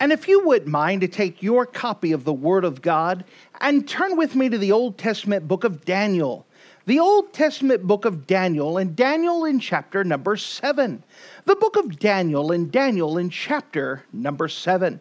[0.00, 3.24] And if you wouldn't mind to take your copy of the Word of God
[3.60, 6.46] and turn with me to the Old Testament book of Daniel.
[6.86, 11.02] The Old Testament book of Daniel, and Daniel in chapter number 7.
[11.44, 14.98] The book of Daniel, and Daniel in chapter number 7.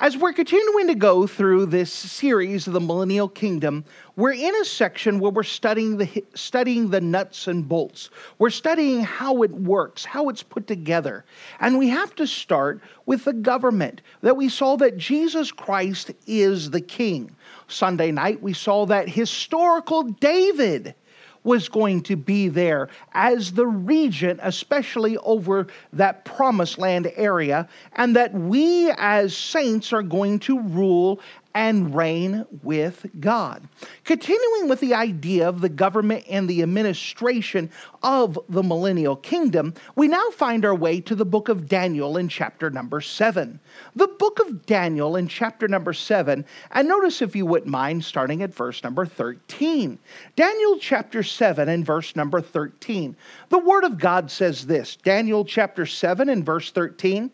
[0.00, 3.84] As we're continuing to go through this series of the Millennial Kingdom,
[4.14, 8.08] we're in a section where we're studying the, studying the nuts and bolts.
[8.38, 11.24] We're studying how it works, how it's put together.
[11.58, 16.70] And we have to start with the government, that we saw that Jesus Christ is
[16.70, 17.34] the king.
[17.66, 20.94] Sunday night, we saw that historical David
[21.44, 28.14] was going to be there as the regent, especially over that promised land area, and
[28.16, 31.20] that we as saints are going to rule
[31.58, 33.66] and reign with God.
[34.04, 37.68] Continuing with the idea of the government and the administration
[38.04, 42.28] of the millennial kingdom, we now find our way to the book of Daniel in
[42.28, 43.58] chapter number 7.
[43.96, 48.40] The book of Daniel in chapter number 7, and notice if you wouldn't mind starting
[48.44, 49.98] at verse number 13.
[50.36, 53.16] Daniel chapter 7 and verse number 13.
[53.48, 57.32] The word of God says this Daniel chapter 7 and verse 13.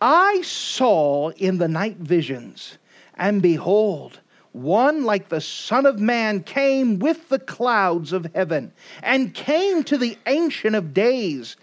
[0.00, 2.78] I saw in the night visions
[3.16, 4.20] and behold,
[4.52, 9.98] one like the Son of Man came with the clouds of heaven, and came to
[9.98, 11.56] the Ancient of Days,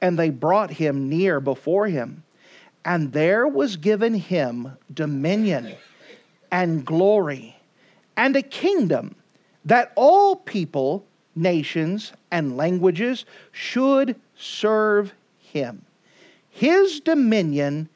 [0.00, 2.22] and they brought him near before him.
[2.84, 5.74] And there was given him dominion
[6.52, 7.56] and glory
[8.16, 9.14] and a kingdom
[9.64, 15.84] that all people, nations, and languages should serve him.
[16.50, 17.88] His dominion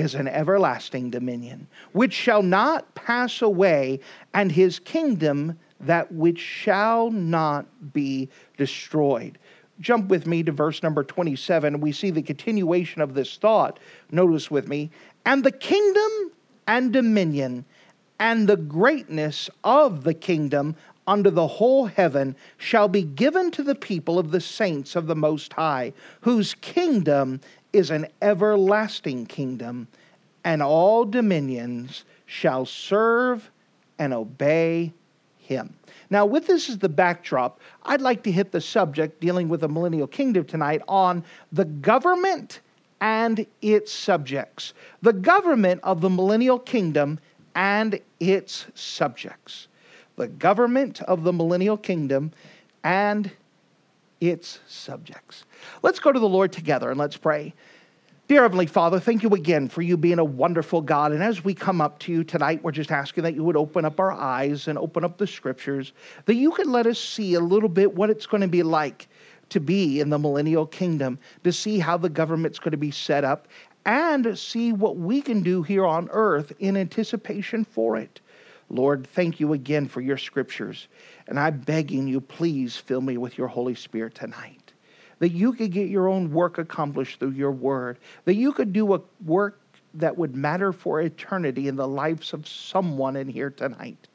[0.00, 4.00] is an everlasting dominion, which shall not pass away,
[4.34, 9.38] and his kingdom that which shall not be destroyed.
[9.80, 11.80] Jump with me to verse number 27.
[11.80, 13.78] We see the continuation of this thought.
[14.10, 14.90] Notice with me.
[15.24, 16.32] And the kingdom
[16.66, 17.64] and dominion
[18.18, 23.74] and the greatness of the kingdom under the whole heaven shall be given to the
[23.74, 27.40] people of the saints of the Most High, whose kingdom
[27.72, 29.88] is an everlasting kingdom,
[30.44, 33.50] and all dominions shall serve
[33.98, 34.92] and obey
[35.38, 35.74] him.
[36.10, 39.68] Now, with this as the backdrop, I'd like to hit the subject dealing with the
[39.68, 42.60] millennial kingdom tonight on the government
[43.00, 44.74] and its subjects.
[45.02, 47.18] The government of the millennial kingdom
[47.54, 49.68] and its subjects.
[50.20, 52.32] The government of the millennial kingdom
[52.84, 53.30] and
[54.20, 55.44] its subjects.
[55.82, 57.54] Let's go to the Lord together and let's pray.
[58.28, 61.12] Dear Heavenly Father, thank you again for you being a wonderful God.
[61.12, 63.86] And as we come up to you tonight, we're just asking that you would open
[63.86, 65.94] up our eyes and open up the scriptures,
[66.26, 69.08] that you could let us see a little bit what it's going to be like
[69.48, 73.24] to be in the millennial kingdom, to see how the government's going to be set
[73.24, 73.48] up,
[73.86, 78.20] and see what we can do here on earth in anticipation for it.
[78.70, 80.88] Lord, thank you again for your scriptures.
[81.26, 84.70] And I'm begging you, please fill me with your Holy Spirit tonight
[85.20, 88.94] that you could get your own work accomplished through your word, that you could do
[88.94, 89.60] a work
[89.94, 94.08] that would matter for eternity in the lives of someone in here tonight.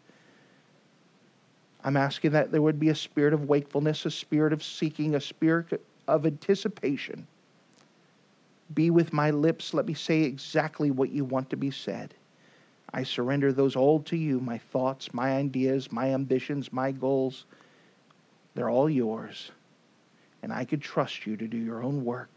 [1.84, 5.22] I'm asking that there would be a spirit of wakefulness, a spirit of seeking, a
[5.22, 7.28] spirit of anticipation.
[8.74, 9.76] Be with my lips.
[9.76, 12.16] Let me say exactly what you want to be said.
[12.96, 17.44] I surrender those all to you my thoughts, my ideas, my ambitions, my goals.
[18.56, 19.52] They're all yours
[20.46, 22.30] and I could trust you to do your own work.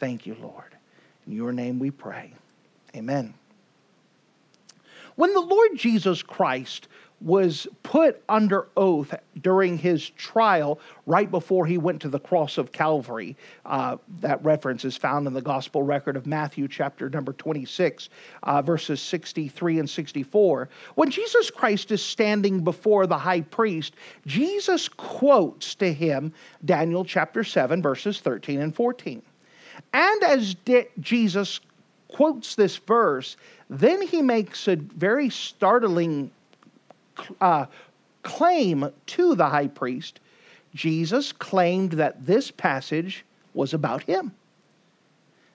[0.00, 0.76] Thank you, Lord.
[1.24, 2.32] In your name we pray.
[2.96, 3.32] Amen.
[5.14, 6.88] When the Lord Jesus Christ
[7.20, 12.72] was put under oath during his trial right before he went to the cross of
[12.72, 13.36] Calvary.
[13.64, 18.10] Uh, that reference is found in the gospel record of Matthew, chapter number 26,
[18.42, 20.68] uh, verses 63 and 64.
[20.96, 23.94] When Jesus Christ is standing before the high priest,
[24.26, 26.32] Jesus quotes to him
[26.64, 29.22] Daniel chapter 7, verses 13 and 14.
[29.92, 30.56] And as
[31.00, 31.60] Jesus
[32.08, 33.36] quotes this verse,
[33.70, 36.30] then he makes a very startling
[37.40, 37.66] uh,
[38.22, 40.20] claim to the high priest,
[40.74, 43.24] Jesus claimed that this passage
[43.54, 44.32] was about him.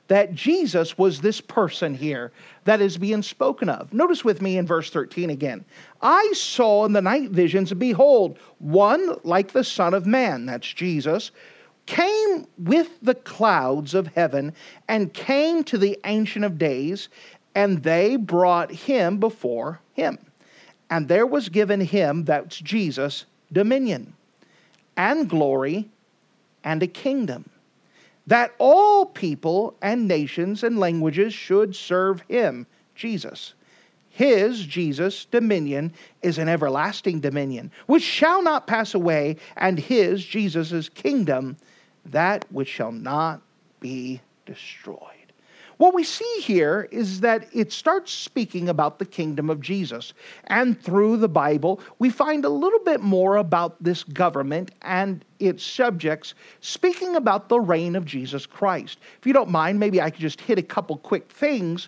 [0.09, 2.31] that Jesus was this person here
[2.65, 3.94] that is being spoken of.
[3.94, 5.63] Notice with me in verse 13 again.
[6.01, 11.31] I saw in the night visions, behold, one like the Son of Man, that's Jesus,
[11.85, 14.53] came with the clouds of heaven
[14.88, 17.09] and came to the Ancient of Days,
[17.53, 20.17] and they brought him before him.
[20.89, 24.13] And there was given him, that's Jesus, dominion
[24.97, 25.89] and glory
[26.63, 27.50] and a kingdom
[28.27, 33.56] that all people and nations and languages should serve him, Jesus.
[34.09, 40.89] His, Jesus, dominion is an everlasting dominion, which shall not pass away, and his, Jesus'
[40.89, 41.57] kingdom,
[42.06, 43.42] that which shall not
[43.80, 45.19] be destroyed.
[45.79, 50.13] What we see here is that it starts speaking about the kingdom of Jesus.
[50.47, 55.63] And through the Bible, we find a little bit more about this government and its
[55.63, 58.99] subjects, speaking about the reign of Jesus Christ.
[59.19, 61.87] If you don't mind, maybe I could just hit a couple quick things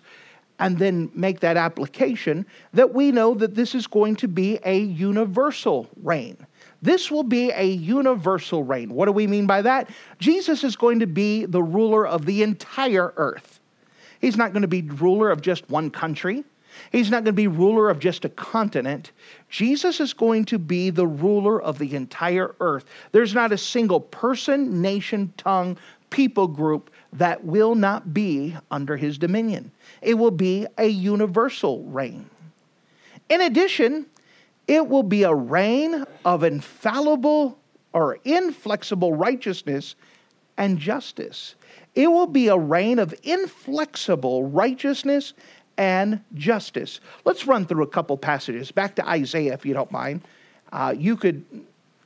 [0.58, 4.78] and then make that application that we know that this is going to be a
[4.78, 6.38] universal reign.
[6.80, 8.94] This will be a universal reign.
[8.94, 9.90] What do we mean by that?
[10.18, 13.58] Jesus is going to be the ruler of the entire earth.
[14.22, 16.44] He's not going to be ruler of just one country.
[16.90, 19.12] He's not going to be ruler of just a continent.
[19.50, 22.86] Jesus is going to be the ruler of the entire earth.
[23.10, 25.76] There's not a single person, nation, tongue,
[26.08, 29.70] people group that will not be under his dominion.
[30.00, 32.30] It will be a universal reign.
[33.28, 34.06] In addition,
[34.68, 37.58] it will be a reign of infallible
[37.92, 39.96] or inflexible righteousness
[40.56, 41.54] and justice.
[41.94, 45.34] It will be a reign of inflexible righteousness
[45.76, 47.00] and justice.
[47.24, 48.70] Let's run through a couple passages.
[48.70, 50.22] Back to Isaiah, if you don't mind.
[50.72, 51.44] Uh, you could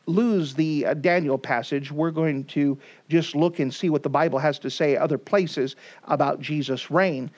[0.07, 1.91] lose the uh, Daniel passage.
[1.91, 2.79] We're going to
[3.09, 7.31] just look and see what the Bible has to say other places about Jesus' reign.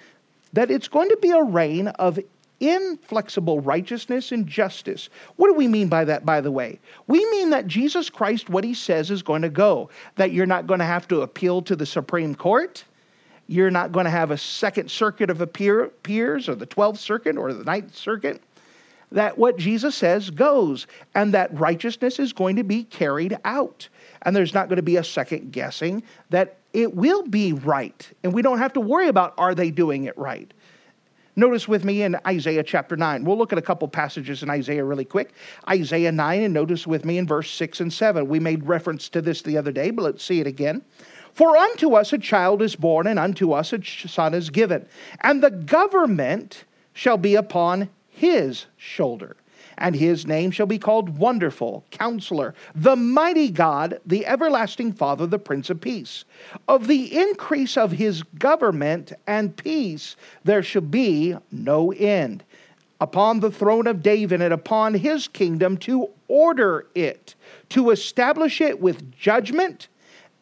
[0.53, 2.19] That it's going to be a reign of
[2.61, 5.09] inflexible righteousness and justice.
[5.37, 6.81] What do we mean by that, by the way?
[7.07, 10.67] We mean that Jesus Christ, what he says is going to go, that you're not
[10.67, 12.85] going to have to appeal to the Supreme Court.
[13.47, 17.53] You're not going to have a second circuit of peers or the 12th circuit or
[17.53, 18.43] the ninth circuit.
[19.11, 23.89] That what Jesus says goes, and that righteousness is going to be carried out.
[24.23, 28.07] And there's not going to be a second guessing, that it will be right.
[28.23, 30.53] And we don't have to worry about are they doing it right.
[31.39, 33.23] Notice with me in Isaiah chapter 9.
[33.23, 35.35] We'll look at a couple passages in Isaiah really quick.
[35.69, 38.27] Isaiah 9, and notice with me in verse 6 and 7.
[38.27, 40.83] We made reference to this the other day, but let's see it again.
[41.35, 44.85] For unto us a child is born, and unto us a son is given,
[45.21, 49.37] and the government shall be upon his shoulder
[49.79, 55.39] and his name shall be called Wonderful, Counselor, the Mighty God, the Everlasting Father, the
[55.39, 56.25] Prince of Peace.
[56.67, 62.45] Of the increase of his government and peace there shall be no end.
[63.01, 67.37] Upon the throne of David and upon his kingdom to order it,
[67.71, 69.89] to establish it with judgment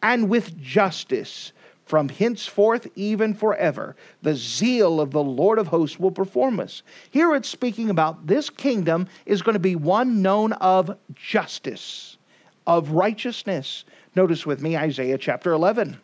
[0.02, 1.52] and with justice
[1.86, 3.96] from henceforth even forever.
[4.22, 6.82] The zeal of the Lord of hosts will perform us.
[7.10, 12.18] Here it's speaking about this kingdom is going to be one known of justice,
[12.66, 13.84] of righteousness.
[14.16, 15.96] Notice with me Isaiah chapter 11.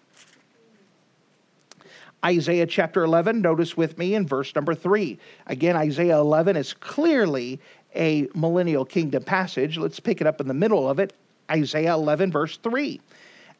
[2.24, 5.18] Isaiah chapter 11, notice with me in verse number 3.
[5.48, 7.58] Again, Isaiah 11 is clearly
[7.96, 9.76] a millennial kingdom passage.
[9.76, 11.14] Let's pick it up in the middle of it.
[11.50, 13.00] Isaiah 11, verse 3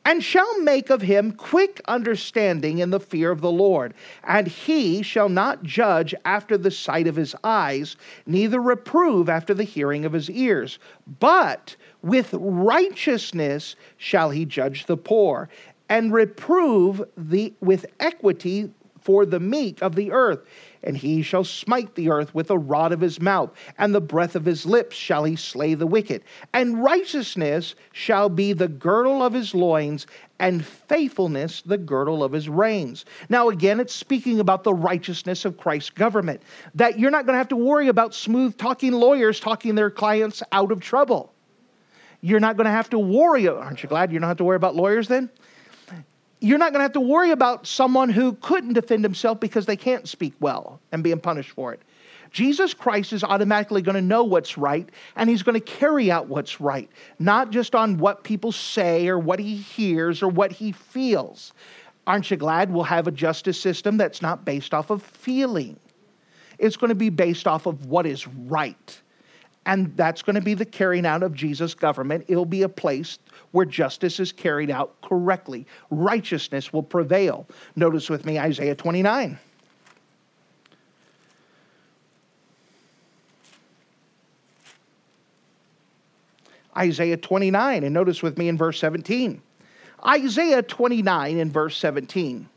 [0.04, 3.94] and shall make of him quick understanding in the fear of the Lord.
[4.25, 9.64] And he shall not judge after the sight of his eyes, neither reprove after the
[9.64, 10.78] hearing of his ears.
[11.21, 15.49] But with righteousness shall he judge the poor,
[15.88, 18.71] and reprove the, with equity
[19.02, 20.40] for the meek of the earth
[20.82, 24.35] and he shall smite the earth with the rod of his mouth, and the breath
[24.35, 26.23] of his lips shall he slay the wicked.
[26.52, 30.06] And righteousness shall be the girdle of his loins,
[30.38, 33.04] and faithfulness the girdle of his reins.
[33.28, 36.42] Now, again, it's speaking about the righteousness of Christ's government,
[36.75, 40.42] that you're not going to have to worry about smooth talking lawyers talking their clients
[40.50, 41.32] out of trouble.
[42.23, 43.49] You're not going to have to worry.
[43.49, 45.28] Aren't you glad you don't have to worry about lawyers then?
[46.43, 49.77] You're not going to have to worry about someone who couldn't defend himself because they
[49.77, 51.81] can't speak well and being punished for it.
[52.33, 56.27] Jesus Christ is automatically going to know what's right and he's going to carry out
[56.29, 60.73] what's right, not just on what people say or what he hears or what he
[60.73, 61.53] feels.
[62.07, 65.79] Aren't you glad we'll have a justice system that's not based off of feeling?
[66.59, 69.01] It's going to be based off of what is right.
[69.64, 72.25] And that's going to be the carrying out of Jesus' government.
[72.26, 73.19] It'll be a place
[73.52, 75.66] where justice is carried out correctly.
[75.90, 77.47] Righteousness will prevail.
[77.76, 79.38] Notice with me Isaiah 29.
[86.76, 89.42] Isaiah 29, and notice with me in verse 17.
[90.07, 92.49] Isaiah 29 in verse 17.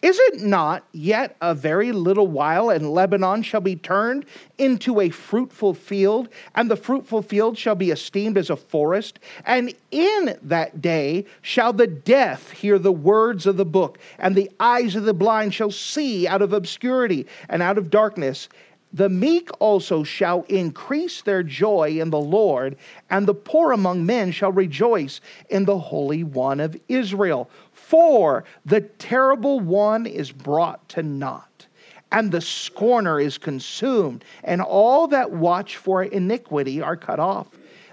[0.00, 4.26] Is it not yet a very little while, and Lebanon shall be turned
[4.56, 9.18] into a fruitful field, and the fruitful field shall be esteemed as a forest?
[9.44, 14.50] And in that day shall the deaf hear the words of the book, and the
[14.60, 18.48] eyes of the blind shall see out of obscurity and out of darkness.
[18.92, 22.76] The meek also shall increase their joy in the Lord,
[23.10, 27.50] and the poor among men shall rejoice in the Holy One of Israel.
[27.88, 31.68] For the terrible one is brought to naught,
[32.12, 37.46] and the scorner is consumed, and all that watch for iniquity are cut off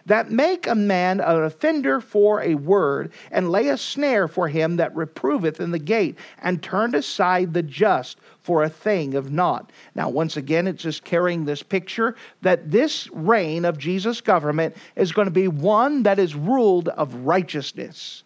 [0.06, 4.76] that make a man an offender for a word, and lay a snare for him
[4.76, 9.72] that reproveth in the gate, and turned aside the just for a thing of naught.
[9.96, 15.14] Now, once again, it's just carrying this picture that this reign of Jesus' government is
[15.14, 18.25] going to be one that is ruled of righteousness.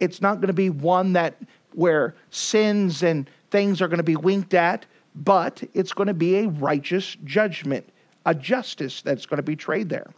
[0.00, 1.36] It's not going to be one that
[1.74, 6.36] where sins and things are going to be winked at, but it's going to be
[6.38, 7.88] a righteous judgment,
[8.26, 10.10] a justice that's going to be trade there.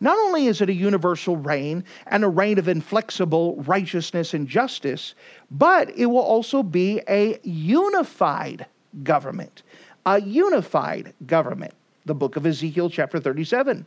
[0.00, 5.14] Not only is it a universal reign and a reign of inflexible righteousness and justice,
[5.50, 8.66] but it will also be a unified
[9.04, 9.62] government.
[10.04, 11.74] A unified government.
[12.04, 13.86] The book of Ezekiel, chapter 37.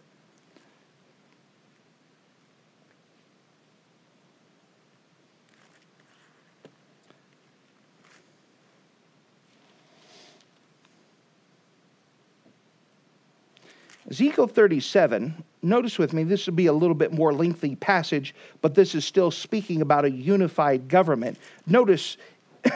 [14.26, 18.74] Ezekiel 37, notice with me, this will be a little bit more lengthy passage, but
[18.74, 21.38] this is still speaking about a unified government.
[21.68, 22.18] Notice,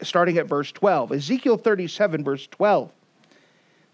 [0.00, 2.92] starting at verse 12, Ezekiel 37, verse 12.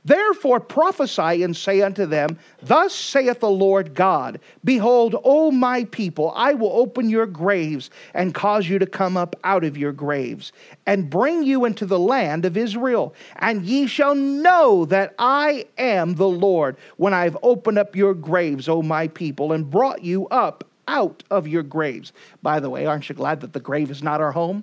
[0.07, 6.33] Therefore prophesy and say unto them, Thus saith the Lord God, Behold, O my people,
[6.37, 10.53] I will open your graves and cause you to come up out of your graves,
[10.87, 13.15] and bring you into the land of Israel.
[13.37, 18.15] And ye shall know that I am the Lord, when I have opened up your
[18.15, 22.13] graves, O my people, and brought you up out of your graves.
[22.43, 24.63] By the way, aren't you glad that the grave is not our home?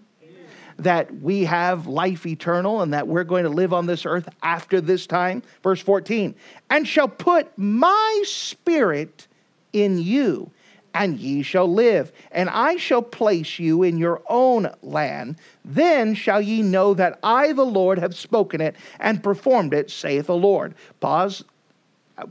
[0.77, 4.81] That we have life eternal and that we're going to live on this earth after
[4.81, 5.43] this time.
[5.61, 6.35] Verse 14,
[6.69, 9.27] and shall put my spirit
[9.73, 10.51] in you,
[10.93, 15.37] and ye shall live, and I shall place you in your own land.
[15.65, 20.27] Then shall ye know that I, the Lord, have spoken it and performed it, saith
[20.27, 20.75] the Lord.
[20.99, 21.43] Pause.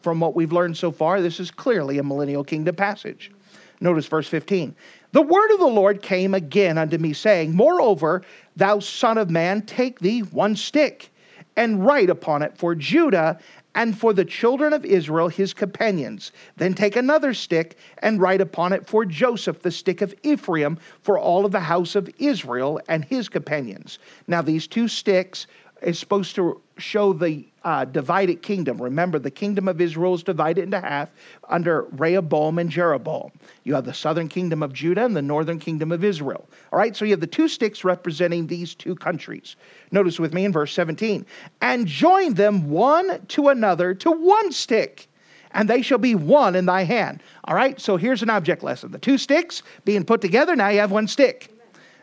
[0.02, 3.32] From what we've learned so far, this is clearly a millennial kingdom passage.
[3.80, 4.76] Notice verse 15.
[5.12, 8.23] The word of the Lord came again unto me, saying, Moreover,
[8.57, 11.11] thou son of man, take thee one stick,
[11.54, 13.38] and write upon it for Judah
[13.75, 16.33] and for the children of Israel his companions.
[16.57, 21.19] Then take another stick and write upon it for Joseph, the stick of Ephraim, for
[21.19, 23.99] all of the house of Israel and his companions.
[24.26, 25.47] Now, these two sticks
[25.82, 28.80] is supposed to show the uh, divided kingdom.
[28.80, 31.10] Remember, the kingdom of Israel is divided into half
[31.48, 33.30] under Rehoboam and Jeroboam.
[33.64, 36.48] You have the southern kingdom of Judah and the northern kingdom of Israel.
[36.72, 39.56] All right, so you have the two sticks representing these two countries.
[39.90, 41.24] Notice with me in verse 17
[41.60, 45.08] and join them one to another to one stick.
[45.54, 47.22] And they shall be one in thy hand.
[47.44, 48.90] All right, so here's an object lesson.
[48.90, 51.50] The two sticks being put together, now you have one stick.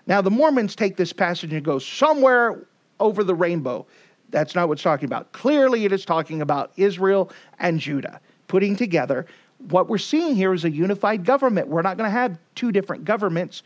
[0.06, 2.66] Now, the Mormons take this passage and go somewhere
[3.00, 3.86] over the rainbow.
[4.30, 5.32] That's not what it's talking about.
[5.32, 9.26] Clearly, it is talking about Israel and Judah putting together.
[9.70, 11.68] What we're seeing here is a unified government.
[11.68, 13.64] We're not going to have two different governments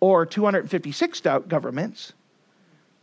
[0.00, 2.12] or 256 governments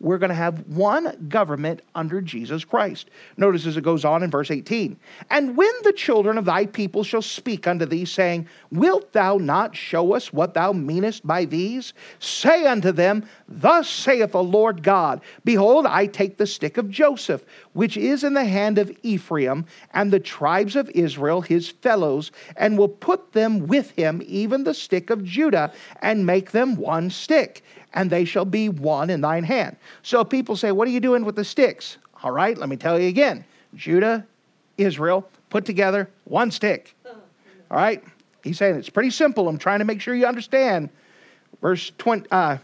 [0.02, 3.10] we're going to have one government under Jesus Christ.
[3.38, 4.98] Notice as it goes on in verse 18
[5.30, 9.76] And when the children of thy people shall speak unto thee, saying, Wilt thou not
[9.76, 11.94] show us what thou meanest by these?
[12.20, 17.46] Say unto them, Thus saith the Lord God, Behold, I take the stick of Joseph,
[17.74, 22.78] which is in the hand of Ephraim, and the tribes of Israel, his fellows, and
[22.78, 27.64] will put them with him, even the stick of Judah, and make them one stick
[27.94, 29.78] and they shall be one in thine hand.
[30.04, 31.98] So people say, What are you doing with the sticks?
[32.24, 33.44] All right, let me tell you again
[33.76, 34.26] Judah,
[34.78, 36.96] Israel, put together one stick.
[37.06, 38.04] All right?
[38.44, 39.48] He's saying it's pretty simple.
[39.48, 40.90] I'm trying to make sure you understand.
[41.62, 42.58] Verse 20, uh,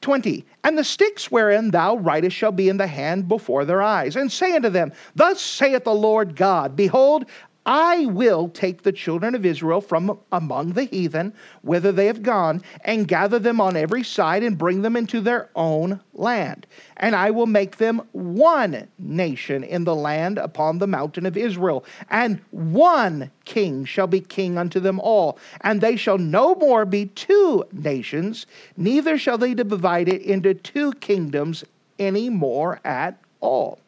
[0.00, 0.44] 20.
[0.64, 4.16] And the sticks wherein thou writest shall be in the hand before their eyes.
[4.16, 7.24] And say unto them, Thus saith the Lord God, Behold,
[7.70, 12.62] I will take the children of Israel from among the heathen, whither they have gone,
[12.82, 16.66] and gather them on every side and bring them into their own land.
[16.96, 21.84] And I will make them one nation in the land upon the mountain of Israel,
[22.08, 25.38] and one king shall be king unto them all.
[25.60, 28.46] And they shall no more be two nations,
[28.78, 31.64] neither shall they divide it into two kingdoms
[31.98, 33.78] any more at all.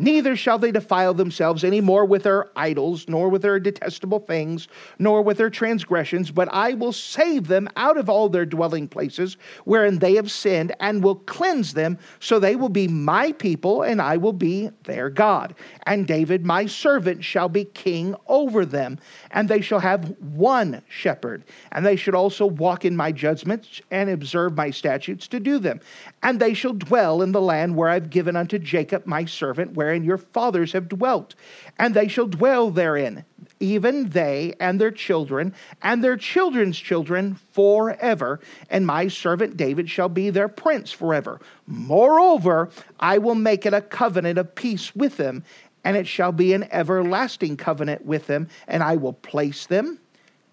[0.00, 4.66] Neither shall they defile themselves any more with their idols, nor with their detestable things,
[4.98, 9.36] nor with their transgressions, but I will save them out of all their dwelling places
[9.64, 14.00] wherein they have sinned, and will cleanse them, so they will be my people, and
[14.00, 15.54] I will be their God.
[15.84, 18.98] And David, my servant, shall be king over them,
[19.32, 24.08] and they shall have one shepherd, and they should also walk in my judgments and
[24.08, 25.78] observe my statutes to do them.
[26.22, 29.89] And they shall dwell in the land where I've given unto Jacob my servant, where
[29.90, 31.34] wherein your fathers have dwelt,
[31.76, 33.24] and they shall dwell therein,
[33.58, 38.38] even they and their children, and their children's children forever,
[38.70, 41.40] and my servant David shall be their prince forever.
[41.66, 42.70] Moreover,
[43.00, 45.42] I will make it a covenant of peace with them,
[45.82, 49.98] and it shall be an everlasting covenant with them, and I will place them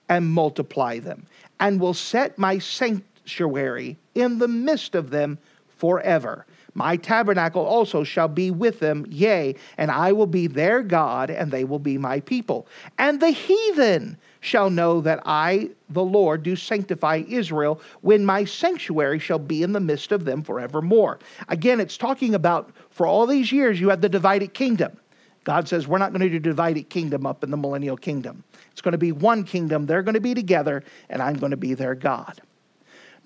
[0.10, 1.28] and multiply them,
[1.60, 6.48] and will set my sanctuary in the midst of them forever.
[6.78, 11.52] My tabernacle also shall be with them, yea, and I will be their God, and
[11.52, 12.68] they will be my people.
[13.00, 19.18] And the heathen shall know that I, the Lord, do sanctify Israel, when my sanctuary
[19.18, 21.18] shall be in the midst of them forevermore.
[21.48, 24.96] Again, it's talking about for all these years you had the divided kingdom.
[25.46, 28.44] God says, We're not going to do divided kingdom up in the millennial kingdom.
[28.72, 29.88] It's going to be one kingdom.
[29.88, 32.40] They're going to be together, and I'm going to be their God.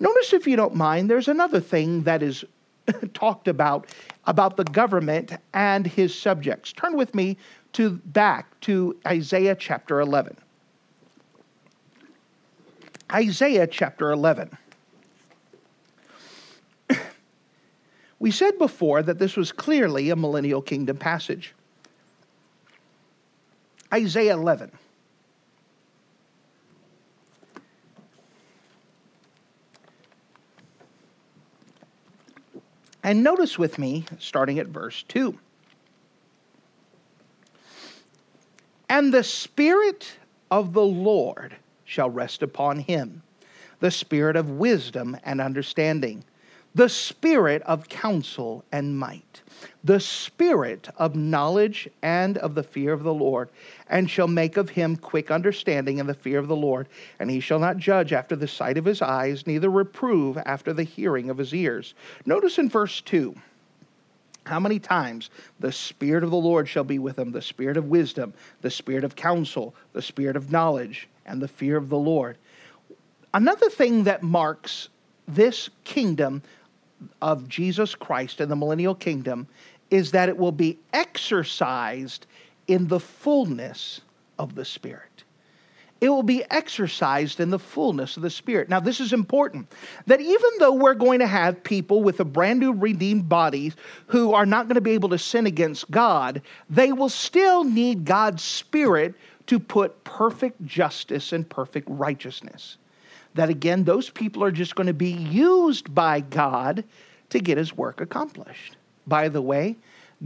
[0.00, 2.46] Notice, if you don't mind, there's another thing that is
[3.14, 3.86] talked about
[4.26, 6.72] about the government and his subjects.
[6.72, 7.36] Turn with me
[7.72, 10.36] to back to Isaiah chapter 11.
[13.12, 14.56] Isaiah chapter 11.
[18.18, 21.54] we said before that this was clearly a millennial kingdom passage.
[23.92, 24.72] Isaiah 11.
[33.02, 35.38] And notice with me, starting at verse 2.
[38.88, 40.18] And the Spirit
[40.50, 43.22] of the Lord shall rest upon him
[43.80, 46.22] the Spirit of wisdom and understanding,
[46.74, 49.42] the Spirit of counsel and might
[49.84, 53.48] the spirit of knowledge and of the fear of the Lord,
[53.88, 56.88] and shall make of him quick understanding in the fear of the Lord.
[57.18, 60.84] And he shall not judge after the sight of his eyes, neither reprove after the
[60.84, 61.94] hearing of his ears.
[62.26, 63.34] Notice in verse 2
[64.44, 65.30] how many times
[65.60, 69.04] the Spirit of the Lord shall be with him the Spirit of wisdom, the Spirit
[69.04, 72.36] of counsel, the Spirit of knowledge, and the fear of the Lord.
[73.34, 74.88] Another thing that marks
[75.28, 76.42] this kingdom
[77.20, 79.46] of Jesus Christ and the millennial kingdom
[79.90, 82.26] is that it will be exercised
[82.66, 84.00] in the fullness
[84.38, 85.24] of the Spirit.
[86.00, 88.68] It will be exercised in the fullness of the Spirit.
[88.68, 89.70] Now, this is important
[90.06, 94.32] that even though we're going to have people with a brand new redeemed bodies who
[94.32, 98.42] are not going to be able to sin against God, they will still need God's
[98.42, 99.14] Spirit
[99.46, 102.78] to put perfect justice and perfect righteousness
[103.34, 106.84] that again, those people are just going to be used by God
[107.30, 108.76] to get his work accomplished.
[109.06, 109.76] By the way,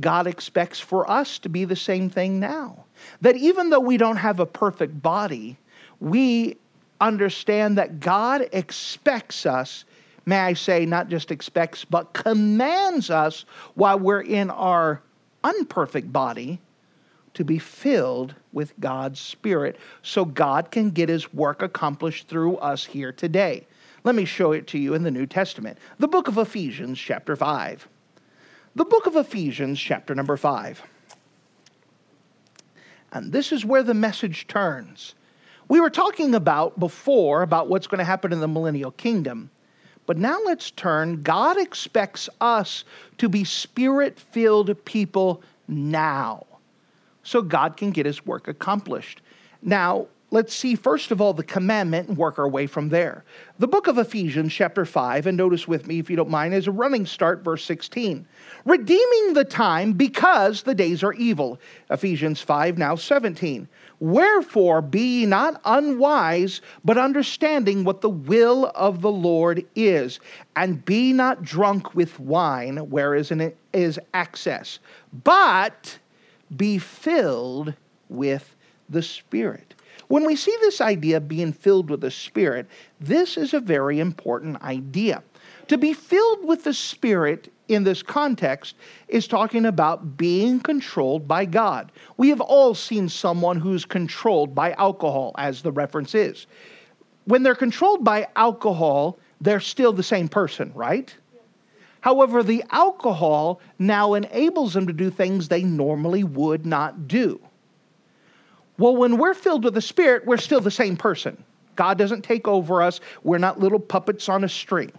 [0.01, 2.85] God expects for us to be the same thing now.
[3.21, 5.57] That even though we don't have a perfect body,
[6.01, 6.57] we
[7.01, 9.85] understand that God expects us,
[10.27, 15.01] may I say, not just expects, but commands us while we're in our
[15.45, 16.61] unperfect body
[17.37, 22.85] to be filled with God's Spirit so God can get His work accomplished through us
[22.85, 23.67] here today.
[24.05, 25.79] Let me show it to you in the New Testament.
[25.99, 27.89] The book of Ephesians, chapter 5.
[28.75, 30.83] The book of Ephesians, chapter number 5.
[33.13, 35.15] And this is where the message turns.
[35.69, 39.51] We were talking about before about what's going to happen in the millennial kingdom.
[40.07, 41.23] But now let's turn.
[41.23, 42.85] God expects us
[43.19, 46.47] to be spirit filled people now
[47.27, 49.21] so God can get his work accomplished.
[49.61, 53.25] Now, let's see first of all the commandment and work our way from there.
[53.59, 56.69] The book of Ephesians, chapter 5, and notice with me, if you don't mind, is
[56.69, 58.25] a running start, verse 16.
[58.65, 61.59] Redeeming the time because the days are evil.
[61.91, 63.67] Ephesians 5, now 17.
[63.99, 70.21] Wherefore be ye not unwise, but understanding what the will of the Lord is,
[70.55, 74.79] and be not drunk with wine, wherein is excess,
[75.25, 75.99] but
[76.55, 77.75] be filled
[78.09, 78.55] with
[78.89, 79.75] the Spirit.
[80.09, 82.67] When we see this idea of being filled with the Spirit,
[83.01, 85.23] this is a very important idea.
[85.69, 88.77] To be filled with the Spirit in this context
[89.09, 91.91] is talking about being controlled by God.
[92.17, 96.47] We have all seen someone who's controlled by alcohol, as the reference is.
[97.25, 101.13] When they're controlled by alcohol, they're still the same person, right?
[102.07, 107.41] However, the alcohol now enables them to do things they normally would not do.
[108.79, 111.43] Well, when we're filled with the Spirit, we're still the same person.
[111.75, 114.93] God doesn't take over us, we're not little puppets on a string.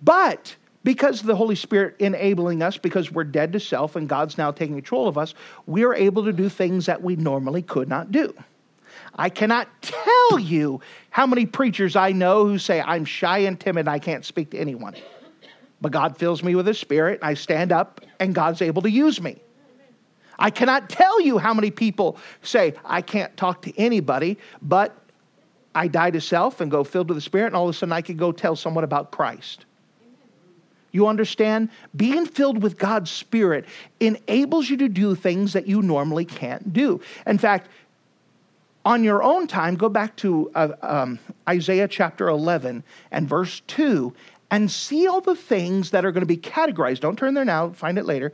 [0.00, 4.50] But because the Holy Spirit enabling us, because we're dead to self and God's now
[4.52, 5.34] taking control of us,
[5.66, 8.32] we are able to do things that we normally could not do.
[9.14, 13.88] I cannot tell you how many preachers I know who say, I'm shy and timid,
[13.88, 14.94] I can't speak to anyone.
[15.80, 18.90] But God fills me with His Spirit, and I stand up, and God's able to
[18.90, 19.36] use me.
[20.38, 24.96] I cannot tell you how many people say, I can't talk to anybody, but
[25.74, 27.92] I die to self and go filled with the Spirit, and all of a sudden
[27.92, 29.64] I can go tell someone about Christ.
[30.92, 31.68] You understand?
[31.94, 33.66] Being filled with God's Spirit
[34.00, 37.02] enables you to do things that you normally can't do.
[37.26, 37.68] In fact,
[38.86, 44.14] on your own time, go back to uh, um, Isaiah chapter 11 and verse 2
[44.50, 47.00] and see all the things that are going to be categorized.
[47.00, 48.32] Don't turn there now, find it later.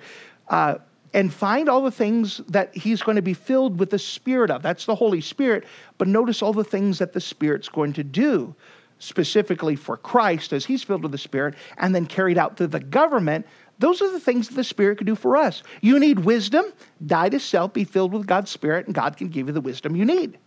[0.48, 0.76] Uh,
[1.14, 4.62] and find all the things that he's going to be filled with the Spirit of.
[4.62, 5.64] That's the Holy Spirit.
[5.98, 8.54] But notice all the things that the Spirit's going to do,
[8.98, 12.80] specifically for Christ as he's filled with the Spirit and then carried out through the
[12.80, 13.46] government.
[13.78, 15.62] Those are the things that the Spirit can do for us.
[15.80, 16.64] You need wisdom,
[17.04, 19.96] die to self, be filled with God's Spirit, and God can give you the wisdom
[19.96, 20.38] you need.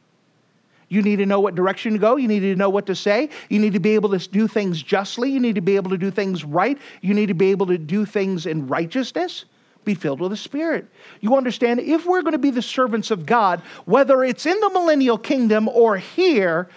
[0.89, 2.15] You need to know what direction to go.
[2.15, 3.29] You need to know what to say.
[3.49, 5.31] You need to be able to do things justly.
[5.31, 6.77] You need to be able to do things right.
[7.01, 9.45] You need to be able to do things in righteousness
[9.85, 10.87] be filled with the Spirit.
[11.21, 14.69] You understand, if we're going to be the servants of God, whether it's in the
[14.71, 16.67] millennial kingdom or here,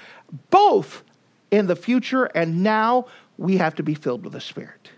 [0.51, 1.03] both
[1.51, 3.07] in the future and now,
[3.39, 4.91] we have to be filled with the Spirit.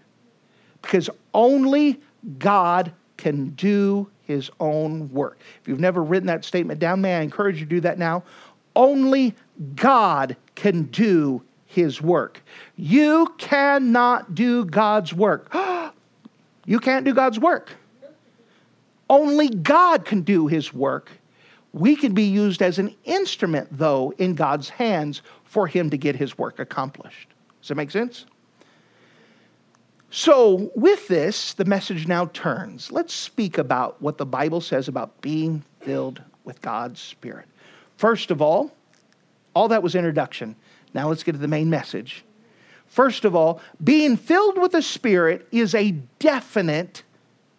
[0.83, 2.01] Because only
[2.39, 5.39] God can do his own work.
[5.61, 8.23] If you've never written that statement down, may I encourage you to do that now?
[8.77, 9.35] Only
[9.75, 12.43] God can do his work.
[12.77, 15.55] You cannot do God's work.
[16.67, 17.73] you can't do God's work.
[19.09, 21.11] Only God can do his work.
[21.73, 26.17] We can be used as an instrument, though, in God's hands for him to get
[26.17, 27.29] his work accomplished.
[27.61, 28.27] Does that make sense?
[30.11, 32.91] So, with this, the message now turns.
[32.91, 37.47] Let's speak about what the Bible says about being filled with God's Spirit.
[38.01, 38.73] First of all,
[39.53, 40.57] all that was introduction.
[40.95, 42.25] Now let's get to the main message.
[42.87, 47.03] First of all, being filled with the Spirit is a definite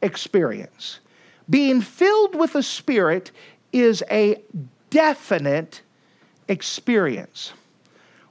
[0.02, 1.00] experience.
[1.48, 3.30] Being filled with the Spirit
[3.72, 4.42] is a
[4.90, 5.84] definite
[6.48, 7.54] experience.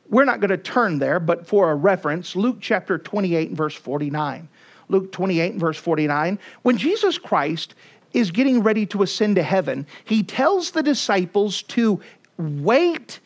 [0.08, 3.76] We're not going to turn there, but for a reference, Luke chapter 28 and verse
[3.76, 4.48] 49.
[4.88, 6.40] Luke 28 and verse 49.
[6.62, 7.76] When Jesus Christ
[8.12, 12.00] is getting ready to ascend to heaven, he tells the disciples to
[12.36, 13.20] wait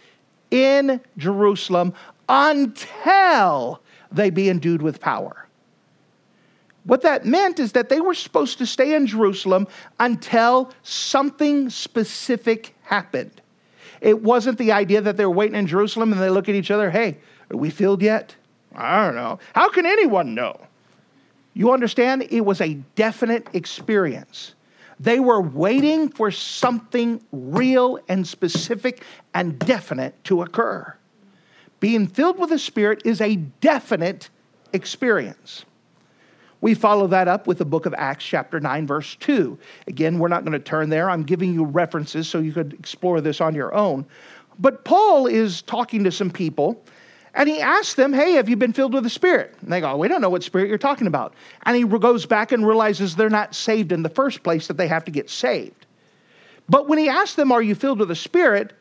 [0.50, 1.94] in Jerusalem
[2.28, 3.80] until
[4.12, 5.46] they be endued with power.
[6.84, 9.66] What that meant is that they were supposed to stay in Jerusalem
[9.98, 13.40] until something specific happened.
[14.00, 16.70] It wasn't the idea that they were waiting in Jerusalem and they look at each
[16.70, 17.16] other, hey,
[17.50, 18.36] are we filled yet?
[18.74, 19.38] I don't know.
[19.54, 20.60] How can anyone know?
[21.54, 22.26] You understand?
[22.30, 24.53] It was a definite experience.
[25.00, 29.04] They were waiting for something real and specific
[29.34, 30.94] and definite to occur.
[31.80, 34.30] Being filled with the Spirit is a definite
[34.72, 35.64] experience.
[36.60, 39.58] We follow that up with the book of Acts, chapter 9, verse 2.
[39.86, 41.10] Again, we're not going to turn there.
[41.10, 44.06] I'm giving you references so you could explore this on your own.
[44.58, 46.82] But Paul is talking to some people,
[47.34, 49.54] and he asks them, Hey, have you been filled with the Spirit?
[49.60, 51.34] And they go, We don't know what Spirit you're talking about.
[51.64, 54.88] And he goes back and realizes they're not saved in the first place, that they
[54.88, 55.86] have to get saved.
[56.68, 58.72] But when he asked them, Are you filled with the Spirit?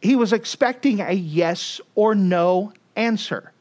[0.00, 3.52] he was expecting a yes or no answer.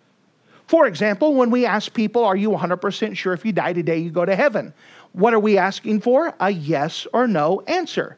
[0.68, 4.12] For example, when we ask people, Are you 100% sure if you die today you
[4.12, 4.74] go to heaven?
[5.14, 6.34] What are we asking for?
[6.40, 8.18] A yes or no answer.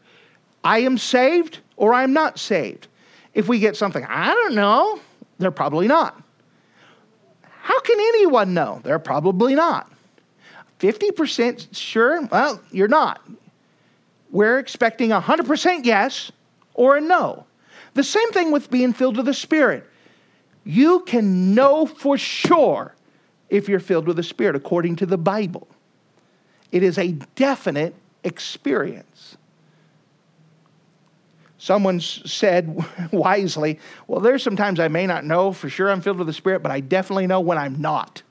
[0.64, 2.88] I am saved or I am not saved.
[3.34, 5.00] If we get something, I don't know,
[5.38, 6.22] they're probably not.
[7.42, 8.82] How can anyone know?
[8.84, 9.92] They're probably not.
[10.80, 12.26] 50% sure?
[12.28, 13.22] Well, you're not.
[14.30, 16.32] We're expecting a 100% yes
[16.74, 17.46] or a no.
[17.94, 19.90] The same thing with being filled with the Spirit.
[20.64, 22.94] You can know for sure
[23.50, 25.68] if you're filled with the Spirit according to the Bible.
[26.72, 29.37] It is a definite experience.
[31.58, 36.28] Someone said wisely, Well, there's sometimes I may not know for sure I'm filled with
[36.28, 38.22] the Spirit, but I definitely know when I'm not.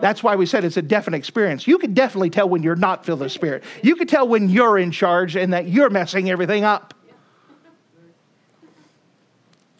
[0.00, 1.66] That's why we said it's a definite experience.
[1.66, 3.64] You can definitely tell when you're not filled with the Spirit.
[3.82, 6.94] You can tell when you're in charge and that you're messing everything up.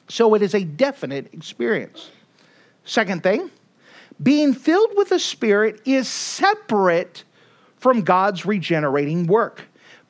[0.09, 2.11] So it is a definite experience.
[2.85, 3.51] Second thing,
[4.23, 7.25] being filled with the Spirit is separate
[7.79, 9.63] from God's regenerating work.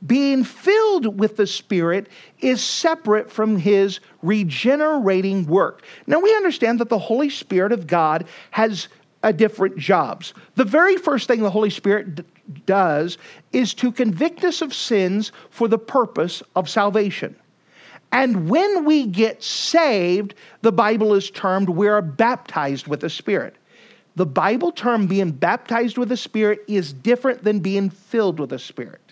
[0.07, 2.09] Being filled with the Spirit
[2.41, 5.85] is separate from His regenerating work.
[6.07, 8.89] Now, we understand that the Holy Spirit of God has
[9.23, 10.33] a different jobs.
[10.55, 12.25] The very first thing the Holy Spirit d-
[12.65, 13.19] does
[13.53, 17.37] is to convict us of sins for the purpose of salvation.
[18.13, 23.57] And when we get saved, the Bible is termed we're baptized with the Spirit.
[24.17, 28.59] The Bible term being baptized with the Spirit is different than being filled with the
[28.59, 29.10] Spirit.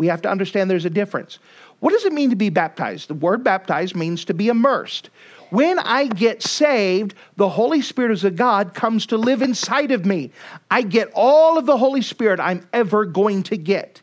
[0.00, 1.38] We have to understand there's a difference.
[1.80, 3.08] What does it mean to be baptized?
[3.08, 5.10] The word baptized means to be immersed.
[5.50, 10.06] When I get saved, the Holy Spirit as a God comes to live inside of
[10.06, 10.30] me.
[10.70, 14.00] I get all of the Holy Spirit I'm ever going to get.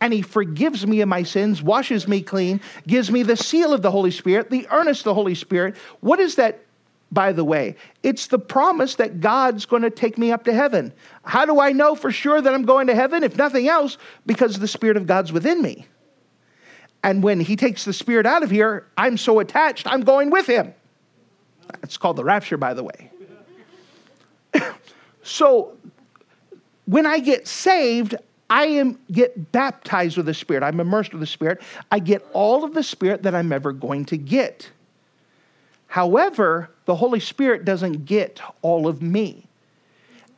[0.00, 3.82] And He forgives me of my sins, washes me clean, gives me the seal of
[3.82, 5.76] the Holy Spirit, the earnest of the Holy Spirit.
[6.00, 6.63] What is that
[7.14, 7.76] by the way.
[8.02, 10.92] It's the promise that God's going to take me up to heaven.
[11.24, 13.22] How do I know for sure that I'm going to heaven?
[13.22, 13.96] If nothing else,
[14.26, 15.86] because the Spirit of God's within me.
[17.02, 20.46] And when He takes the Spirit out of here, I'm so attached, I'm going with
[20.46, 20.74] Him.
[21.82, 23.10] It's called the rapture, by the way.
[25.22, 25.76] so
[26.86, 28.16] when I get saved,
[28.50, 30.62] I am get baptized with the Spirit.
[30.62, 31.62] I'm immersed with the Spirit.
[31.90, 34.70] I get all of the Spirit that I'm ever going to get.
[35.94, 39.46] However, the Holy Spirit doesn't get all of me.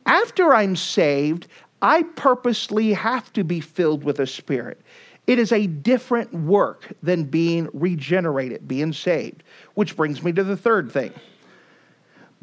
[0.05, 1.47] After I'm saved,
[1.81, 4.79] I purposely have to be filled with the Spirit.
[5.25, 9.41] It is a different work than being regenerated, being saved,
[9.73, 11.11] which brings me to the third thing.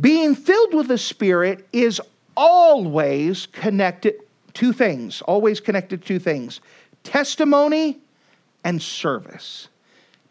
[0.01, 2.01] Being filled with the Spirit is
[2.37, 4.15] always connected
[4.55, 6.61] two things, always connected to two things
[7.05, 8.01] testimony
[8.65, 9.69] and service.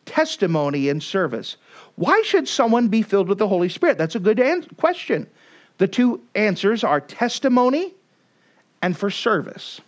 [0.05, 1.57] Testimony and service.
[1.95, 3.97] Why should someone be filled with the Holy Spirit?
[3.97, 5.27] That's a good an- question.
[5.77, 7.93] The two answers are testimony
[8.81, 9.81] and for service.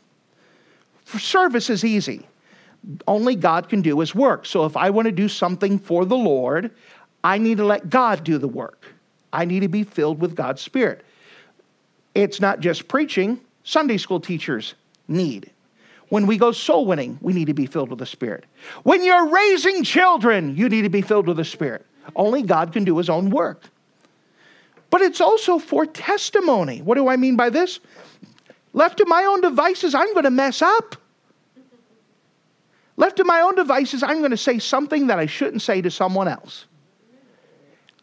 [1.03, 2.25] For service is easy.
[3.07, 4.45] Only God can do his work.
[4.45, 6.71] So if I want to do something for the Lord,
[7.23, 8.85] I need to let God do the work.
[9.33, 11.03] I need to be filled with God's Spirit.
[12.13, 14.75] It's not just preaching, Sunday school teachers
[15.07, 15.51] need.
[16.09, 18.45] When we go soul winning, we need to be filled with the Spirit.
[18.83, 21.85] When you're raising children, you need to be filled with the Spirit.
[22.15, 23.63] Only God can do his own work.
[24.91, 26.81] But it's also for testimony.
[26.81, 27.79] What do I mean by this?
[28.73, 30.95] Left to my own devices, I'm going to mess up.
[32.97, 35.91] Left to my own devices, I'm going to say something that I shouldn't say to
[35.91, 36.65] someone else.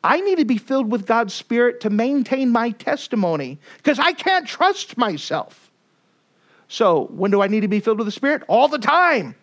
[0.04, 4.46] I need to be filled with God's Spirit to maintain my testimony because I can't
[4.46, 5.61] trust myself.
[6.72, 8.44] So, when do I need to be filled with the Spirit?
[8.48, 9.34] All the time.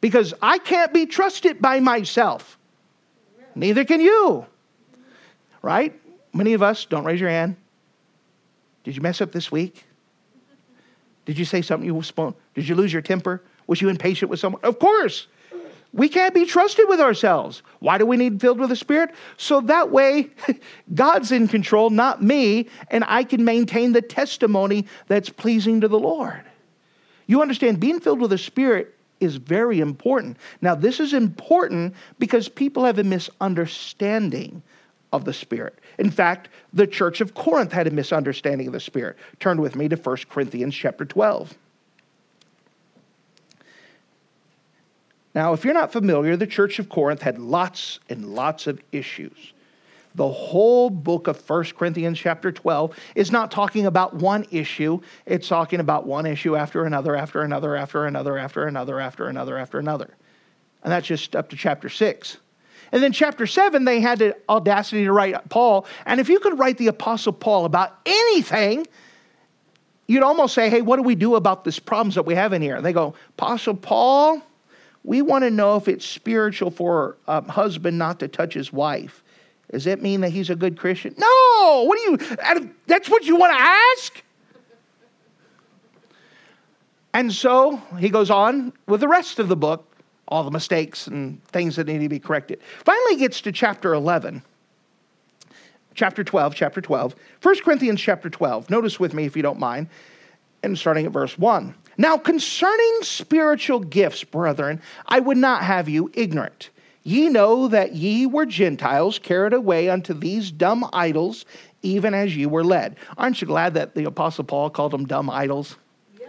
[0.00, 2.58] Because I can't be trusted by myself.
[3.54, 4.44] Neither can you.
[5.62, 5.94] Right?
[6.32, 7.54] Many of us, don't raise your hand.
[8.82, 9.84] Did you mess up this week?
[11.26, 12.34] Did you say something you supposed?
[12.56, 13.40] Did you lose your temper?
[13.68, 14.60] Was you impatient with someone?
[14.64, 15.28] Of course.
[15.92, 17.62] We can't be trusted with ourselves.
[17.80, 19.14] Why do we need filled with the Spirit?
[19.36, 20.30] So that way,
[20.94, 25.98] God's in control, not me, and I can maintain the testimony that's pleasing to the
[25.98, 26.42] Lord.
[27.26, 30.36] You understand, being filled with the Spirit is very important.
[30.60, 34.62] Now, this is important because people have a misunderstanding
[35.12, 35.78] of the Spirit.
[35.98, 39.16] In fact, the church of Corinth had a misunderstanding of the Spirit.
[39.40, 41.56] Turn with me to 1 Corinthians chapter 12.
[45.34, 49.52] Now, if you're not familiar, the church of Corinth had lots and lots of issues
[50.18, 55.00] the whole book of 1 Corinthians, chapter 12, is not talking about one issue.
[55.24, 59.56] It's talking about one issue after another, after another, after another, after another, after another,
[59.56, 60.16] after another.
[60.82, 62.36] And that's just up to chapter 6.
[62.90, 65.86] And then chapter 7, they had the audacity to write Paul.
[66.04, 68.86] And if you could write the Apostle Paul about anything,
[70.08, 72.60] you'd almost say, hey, what do we do about these problems that we have in
[72.60, 72.76] here?
[72.76, 74.42] And they go, Apostle Paul,
[75.04, 79.22] we want to know if it's spiritual for a husband not to touch his wife.
[79.70, 81.14] Does that mean that he's a good Christian?
[81.16, 81.84] No!
[81.86, 84.22] What do you, that's what you want to ask?
[87.14, 89.86] And so he goes on with the rest of the book,
[90.28, 92.60] all the mistakes and things that need to be corrected.
[92.84, 94.42] Finally, gets to chapter 11
[95.98, 97.16] chapter 12, chapter 12.
[97.42, 98.70] 1 Corinthians chapter 12.
[98.70, 99.88] Notice with me if you don't mind,
[100.62, 101.74] and starting at verse 1.
[101.98, 106.70] Now, concerning spiritual gifts, brethren, I would not have you ignorant.
[107.02, 111.44] Ye know that ye were Gentiles carried away unto these dumb idols,
[111.82, 112.96] even as ye were led.
[113.16, 115.76] Aren't you glad that the Apostle Paul called them dumb idols?
[116.20, 116.28] Yeah.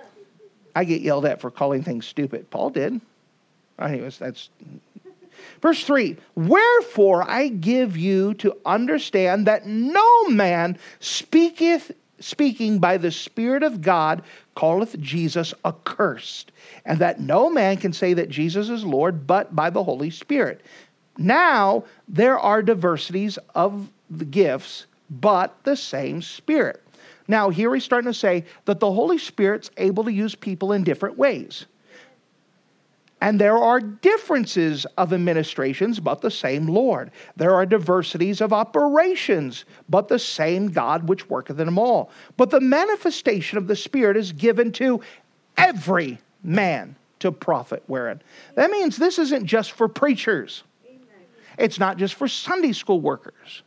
[0.76, 2.50] I get yelled at for calling things stupid.
[2.50, 3.00] Paul did.
[3.78, 4.50] Anyways, that's
[5.62, 13.12] Verse 3 Wherefore I give you to understand that no man speaketh speaking by the
[13.12, 14.24] Spirit of God
[14.56, 16.52] calleth Jesus accursed,
[16.86, 20.62] and that no man can say that Jesus is Lord but by the Holy Spirit.
[21.18, 26.84] Now there are diversities of the gifts, but the same Spirit.
[27.28, 30.84] Now, here he's starting to say that the Holy Spirit's able to use people in
[30.84, 31.68] different ways.
[33.22, 37.12] And there are differences of administrations, but the same Lord.
[37.36, 42.12] There are diversities of operations, but the same God which worketh in them all.
[42.38, 45.02] But the manifestation of the Spirit is given to
[45.58, 48.22] every man to profit wherein.
[48.56, 50.64] That means this isn't just for preachers,
[51.58, 53.64] it's not just for Sunday school workers,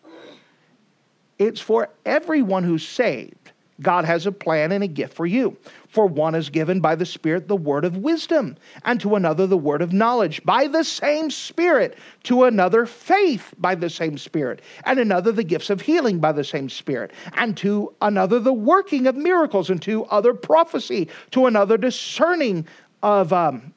[1.39, 3.52] it's for everyone who's saved.
[3.83, 5.57] God has a plan and a gift for you.
[5.89, 9.59] For one is given by the Spirit the word of wisdom, and to another the
[9.59, 14.99] word of knowledge by the same Spirit, to another faith by the same Spirit, and
[14.99, 19.17] another the gifts of healing by the same Spirit, and to another the working of
[19.17, 22.67] miracles, and to other prophecy, to another discerning
[23.03, 23.33] of.
[23.33, 23.75] Um,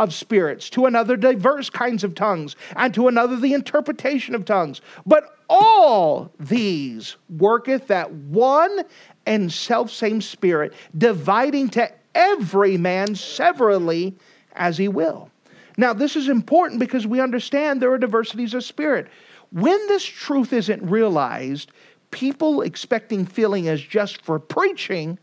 [0.00, 4.80] of spirits, to another diverse kinds of tongues, and to another the interpretation of tongues.
[5.04, 8.84] But all these worketh that one
[9.26, 14.16] and self same Spirit, dividing to every man severally
[14.54, 15.30] as he will.
[15.76, 19.06] Now, this is important because we understand there are diversities of spirit.
[19.52, 21.72] When this truth isn't realized,
[22.10, 25.18] people expecting filling as just for preaching,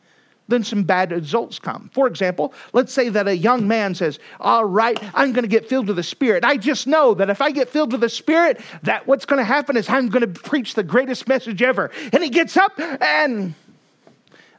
[0.47, 1.89] then some bad results come.
[1.93, 5.67] For example, let's say that a young man says, All right, I'm going to get
[5.67, 6.43] filled with the Spirit.
[6.43, 9.45] I just know that if I get filled with the Spirit, that what's going to
[9.45, 11.91] happen is I'm going to preach the greatest message ever.
[12.13, 13.53] And he gets up and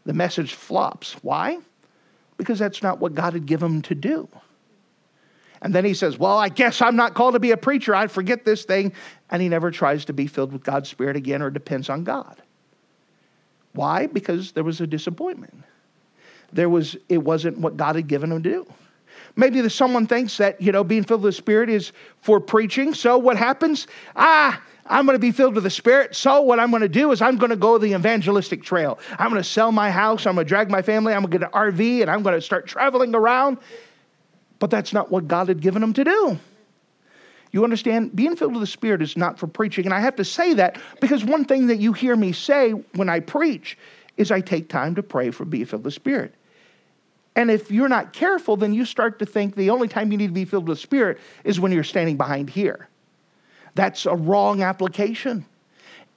[0.05, 1.15] the message flops.
[1.23, 1.59] Why?
[2.37, 4.29] Because that's not what God had given him to do.
[5.61, 7.95] And then he says, Well, I guess I'm not called to be a preacher.
[7.95, 8.93] I forget this thing.
[9.31, 12.43] And he never tries to be filled with God's Spirit again or depends on God.
[13.73, 14.07] Why?
[14.07, 15.63] Because there was a disappointment.
[16.53, 18.67] There was, it wasn't what God had given him to do.
[19.37, 22.95] Maybe someone thinks that, you know, being filled with the Spirit is for preaching.
[22.95, 23.87] So what happens?
[24.17, 26.17] Ah, I'm going to be filled with the Spirit.
[26.17, 28.99] So, what I'm going to do is I'm going to go the evangelistic trail.
[29.19, 30.27] I'm going to sell my house.
[30.27, 31.13] I'm going to drag my family.
[31.13, 33.59] I'm going to get an RV and I'm going to start traveling around.
[34.59, 36.39] But that's not what God had given them to do.
[37.53, 38.15] You understand?
[38.15, 39.85] Being filled with the Spirit is not for preaching.
[39.85, 43.09] And I have to say that because one thing that you hear me say when
[43.09, 43.79] I preach
[44.17, 46.35] is I take time to pray for being filled with the Spirit.
[47.39, 50.27] And if you're not careful, then you start to think the only time you need
[50.27, 52.89] to be filled with Spirit is when you're standing behind here.
[53.77, 55.47] That's a wrong application.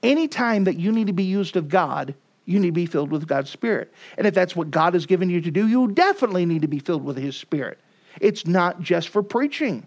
[0.02, 3.28] Anytime that you need to be used of God, you need to be filled with
[3.28, 3.94] God's Spirit.
[4.18, 6.80] And if that's what God has given you to do, you definitely need to be
[6.80, 7.78] filled with His Spirit.
[8.20, 9.86] It's not just for preaching.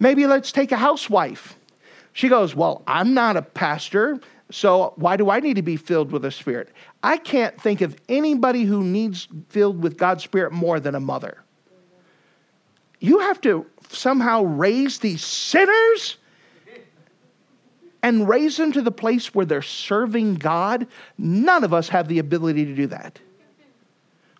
[0.00, 1.56] Maybe let's take a housewife.
[2.14, 4.18] She goes, Well, I'm not a pastor,
[4.50, 6.70] so why do I need to be filled with the Spirit?
[7.04, 11.36] I can't think of anybody who needs filled with God's Spirit more than a mother.
[12.98, 16.16] You have to somehow raise these sinners
[18.02, 20.86] and raise them to the place where they're serving God,
[21.18, 23.18] none of us have the ability to do that.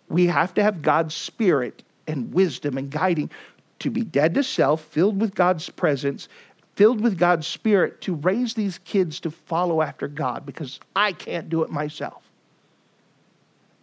[0.09, 3.29] We have to have God's spirit and wisdom and guiding
[3.77, 6.29] to be dead to self, filled with God's presence,
[6.73, 11.47] filled with God's spirit to raise these kids to follow after God because I can't
[11.47, 12.24] do it myself.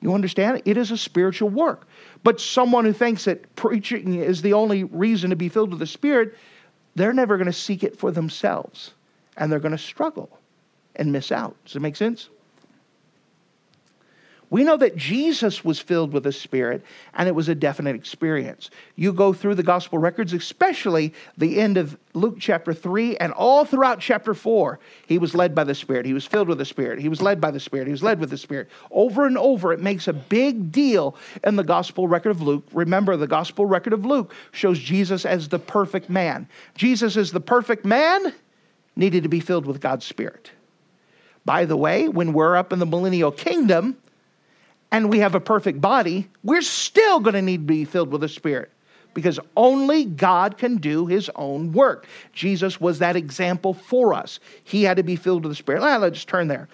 [0.03, 0.63] You understand?
[0.65, 1.87] It is a spiritual work.
[2.25, 5.87] But someone who thinks that preaching is the only reason to be filled with the
[5.87, 6.37] Spirit,
[6.97, 8.93] they're never going to seek it for themselves
[9.37, 10.29] and they're going to struggle
[10.97, 11.57] and miss out.
[11.65, 12.29] Does it make sense?
[14.53, 16.85] We know that Jesus was filled with the Spirit,
[17.15, 18.69] and it was a definite experience.
[18.97, 23.65] You go through the gospel records, especially the end of Luke chapter 3, and all
[23.65, 26.05] throughout chapter 4, he was led by the Spirit.
[26.05, 26.99] He was filled with the Spirit.
[26.99, 27.87] He was led by the Spirit.
[27.87, 28.69] He was led with the Spirit.
[28.91, 32.69] Over and over, it makes a big deal in the gospel record of Luke.
[32.75, 36.47] Remember, the gospel record of Luke shows Jesus as the perfect man.
[36.75, 38.35] Jesus is the perfect man,
[38.97, 40.51] needed to be filled with God's Spirit.
[41.47, 43.97] By the way, when we're up in the millennial kingdom,
[44.93, 48.21] and we have a perfect body, we're still going to need to be filled with
[48.21, 48.71] the Spirit
[49.15, 52.07] because only God can do his own work.
[52.33, 54.39] Jesus was that example for us.
[54.65, 55.83] He had to be filled with the Spirit.
[55.83, 56.69] Ah, let's turn there.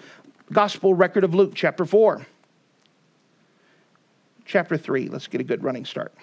[0.51, 2.25] Gospel record of Luke, chapter 4.
[4.45, 6.13] Chapter 3, let's get a good running start.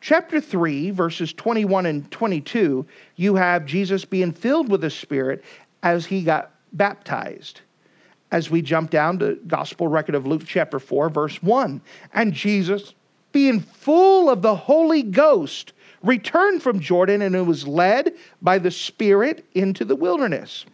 [0.00, 2.86] Chapter 3, verses 21 and 22,
[3.16, 5.44] you have Jesus being filled with the Spirit
[5.82, 7.60] as he got baptized
[8.32, 11.80] as we jump down to gospel record of Luke chapter 4 verse 1
[12.12, 12.94] and Jesus
[13.30, 15.72] being full of the Holy Ghost
[16.02, 20.66] returned from Jordan and was led by the Spirit into the wilderness.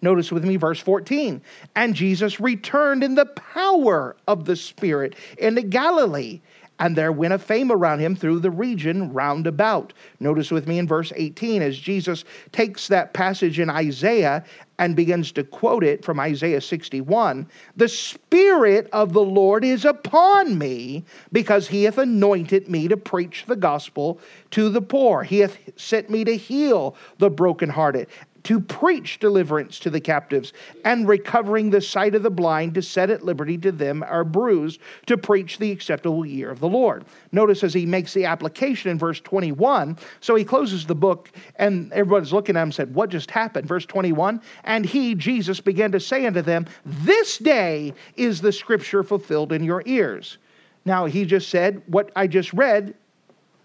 [0.00, 1.42] Notice with me verse 14.
[1.74, 6.40] And Jesus returned in the power of the Spirit into Galilee,
[6.78, 9.92] and there went a fame around him through the region round about.
[10.20, 14.44] Notice with me in verse 18 as Jesus takes that passage in Isaiah
[14.78, 20.56] and begins to quote it from Isaiah 61 The Spirit of the Lord is upon
[20.56, 24.20] me, because he hath anointed me to preach the gospel
[24.52, 25.24] to the poor.
[25.24, 28.08] He hath sent me to heal the brokenhearted
[28.48, 30.54] to preach deliverance to the captives,
[30.86, 34.80] and recovering the sight of the blind, to set at liberty to them are bruised,
[35.04, 37.04] to preach the acceptable year of the Lord.
[37.30, 41.92] Notice as he makes the application in verse 21, so he closes the book, and
[41.92, 43.68] everybody's looking at him and said, What just happened?
[43.68, 49.02] Verse 21, and he, Jesus, began to say unto them, This day is the scripture
[49.02, 50.38] fulfilled in your ears.
[50.86, 52.94] Now, he just said, What I just read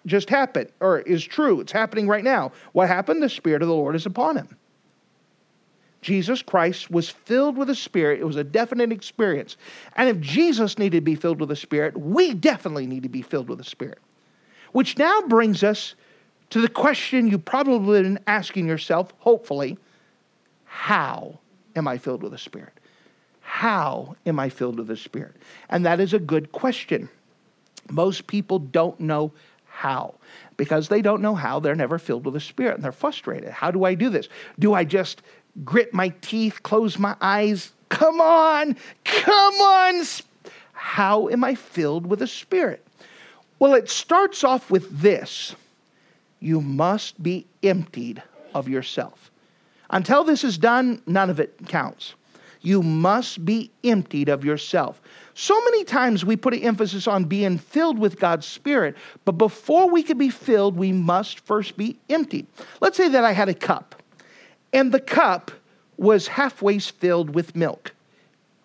[0.06, 1.62] just happened, or is true.
[1.62, 2.52] It's happening right now.
[2.74, 3.24] What happened?
[3.24, 4.58] The Spirit of the Lord is upon him.
[6.04, 8.20] Jesus Christ was filled with the Spirit.
[8.20, 9.58] It was a definite experience.
[9.96, 13.24] And if Jesus needed to be filled with the Spirit, we definitely need to be
[13.24, 13.98] filled with the Spirit.
[14.74, 15.96] Which now brings us
[16.52, 19.78] to the question you probably been asking yourself, hopefully,
[20.66, 21.40] how
[21.76, 22.74] am I filled with the Spirit?
[23.42, 25.36] How am I filled with the Spirit?
[25.70, 27.10] And that is a good question.
[27.90, 29.32] Most people don't know
[29.66, 30.16] how.
[30.56, 33.50] Because they don't know how, they're never filled with the Spirit and they're frustrated.
[33.50, 34.30] How do I do this?
[34.60, 35.22] Do I just
[35.64, 37.72] grit my teeth, close my eyes.
[37.90, 40.04] Come on, come on.
[40.74, 42.86] How am I filled with the Spirit?
[43.60, 45.56] Well, it starts off with this
[46.40, 48.22] you must be emptied
[48.54, 49.32] of yourself.
[49.90, 52.16] Until this is done, none of it counts.
[52.62, 55.02] You must be emptied of yourself.
[55.36, 59.90] So many times we put an emphasis on being filled with God's Spirit, but before
[59.90, 62.48] we can be filled, we must first be emptied.
[62.82, 64.03] Let's say that I had a cup
[64.74, 65.52] and the cup
[65.98, 67.94] was halfway filled with milk.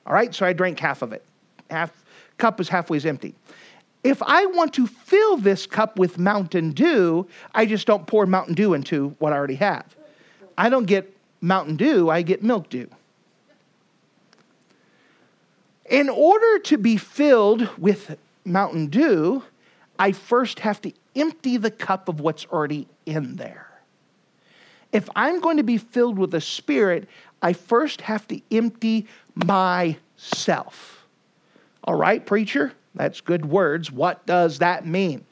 [0.06, 1.22] All right, so I drank half of it.
[1.70, 1.92] Half
[2.38, 3.34] cup is halfway empty.
[4.02, 8.54] If I want to fill this cup with Mountain Dew, I just don't pour Mountain
[8.54, 9.84] Dew into what I already have.
[10.56, 12.88] I don't get Mountain Dew, I get Milk Dew.
[15.90, 19.42] In order to be filled with Mountain Dew,
[19.98, 23.67] I first have to empty the cup of what's already in there.
[24.92, 27.08] If I'm going to be filled with the Spirit,
[27.42, 31.06] I first have to empty myself.
[31.84, 32.72] All right, preacher?
[32.94, 33.92] That's good words.
[33.92, 35.24] What does that mean?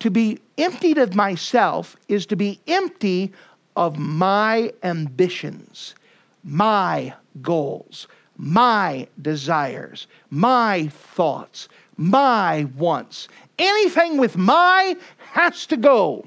[0.00, 3.32] To be emptied of myself is to be empty
[3.76, 5.94] of my ambitions,
[6.42, 13.28] my goals, my desires, my thoughts, my wants.
[13.58, 14.96] Anything with my
[15.32, 16.24] has to go.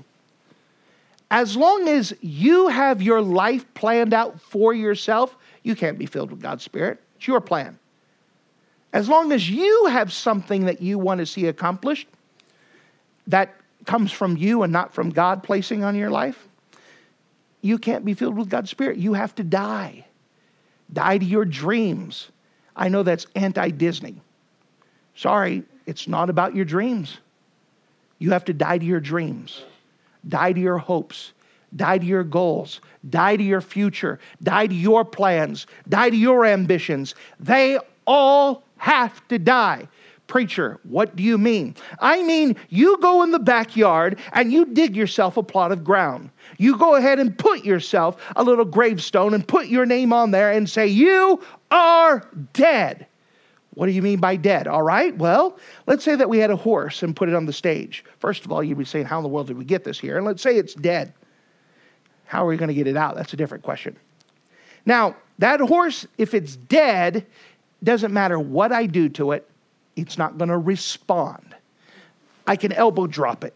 [1.31, 6.31] As long as you have your life planned out for yourself, you can't be filled
[6.31, 7.01] with God's Spirit.
[7.17, 7.79] It's your plan.
[8.93, 12.07] As long as you have something that you want to see accomplished
[13.27, 13.55] that
[13.85, 16.47] comes from you and not from God placing on your life,
[17.61, 18.97] you can't be filled with God's Spirit.
[18.97, 20.05] You have to die.
[20.93, 22.29] Die to your dreams.
[22.75, 24.21] I know that's anti Disney.
[25.15, 27.17] Sorry, it's not about your dreams.
[28.19, 29.63] You have to die to your dreams.
[30.27, 31.33] Die to your hopes.
[31.75, 32.81] Die to your goals.
[33.09, 34.19] Die to your future.
[34.43, 35.67] Die to your plans.
[35.89, 37.15] Die to your ambitions.
[37.39, 39.87] They all have to die
[40.27, 41.75] Preacher, what do you mean?
[41.99, 46.31] I mean, you go in the backyard and you dig yourself a plot of ground.
[46.57, 50.51] You go ahead and put yourself a little gravestone and put your name on there
[50.51, 52.23] and say, You are
[52.53, 53.05] dead.
[53.75, 54.67] What do you mean by dead?
[54.67, 57.53] All right, well, let's say that we had a horse and put it on the
[57.53, 58.03] stage.
[58.19, 60.17] First of all, you'd be saying, How in the world did we get this here?
[60.17, 61.13] And let's say it's dead.
[62.25, 63.15] How are we going to get it out?
[63.15, 63.95] That's a different question.
[64.85, 67.25] Now, that horse, if it's dead,
[67.83, 69.49] doesn't matter what I do to it,
[69.95, 71.55] it's not going to respond.
[72.47, 73.53] I can elbow drop it,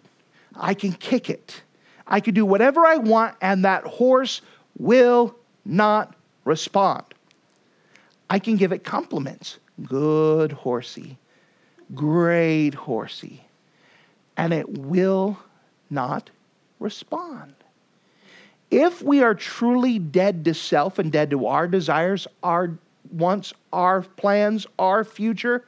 [0.55, 1.61] I can kick it,
[2.07, 4.41] I can do whatever I want, and that horse
[4.77, 7.03] will not respond.
[8.29, 9.59] I can give it compliments.
[9.83, 11.17] Good horsey,
[11.95, 13.43] great horsey.
[14.37, 15.37] And it will
[15.89, 16.29] not
[16.79, 17.53] respond.
[18.71, 22.71] If we are truly dead to self and dead to our desires, our
[23.11, 25.65] wants, our plans, our future,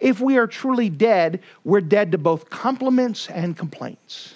[0.00, 4.34] if we are truly dead, we're dead to both compliments and complaints.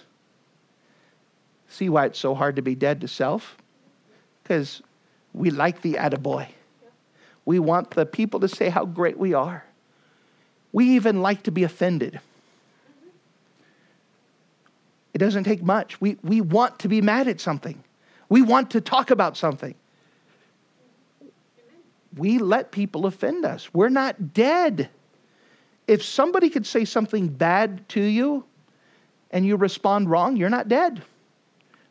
[1.69, 3.57] See why it's so hard to be dead to self?
[4.43, 4.83] Because
[5.33, 6.47] we like the attaboy.
[7.45, 9.65] We want the people to say how great we are.
[10.73, 12.21] We even like to be offended.
[15.13, 16.01] It doesn't take much.
[16.01, 17.83] We, we want to be mad at something.
[18.29, 19.75] We want to talk about something.
[22.17, 23.73] We let people offend us.
[23.75, 24.89] We're not dead.
[25.87, 28.45] If somebody could say something bad to you
[29.31, 31.03] and you respond wrong, you're not dead.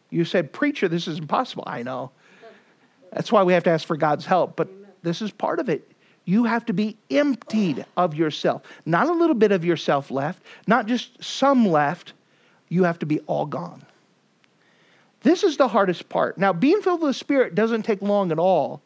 [0.09, 1.63] You said, Preacher, this is impossible.
[1.67, 2.11] I know.
[3.13, 4.55] That's why we have to ask for God's help.
[4.55, 4.69] But
[5.03, 5.89] this is part of it.
[6.25, 8.61] You have to be emptied of yourself.
[8.85, 12.13] Not a little bit of yourself left, not just some left.
[12.69, 13.83] You have to be all gone.
[15.21, 16.37] This is the hardest part.
[16.37, 18.81] Now, being filled with the Spirit doesn't take long at all.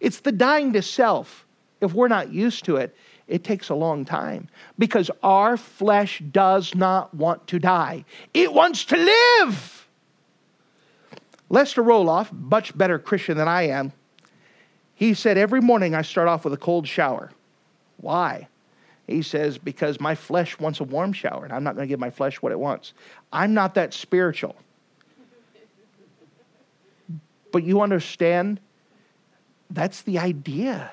[0.00, 1.46] It's the dying to self.
[1.80, 2.96] If we're not used to it,
[3.26, 4.48] it takes a long time
[4.78, 9.88] because our flesh does not want to die, it wants to live.
[11.48, 13.92] Lester Roloff, much better Christian than I am,
[14.96, 17.30] he said, Every morning I start off with a cold shower.
[17.98, 18.48] Why?
[19.06, 22.00] He says, Because my flesh wants a warm shower, and I'm not going to give
[22.00, 22.94] my flesh what it wants.
[23.32, 24.56] I'm not that spiritual.
[27.52, 28.58] But you understand,
[29.70, 30.90] that's the idea.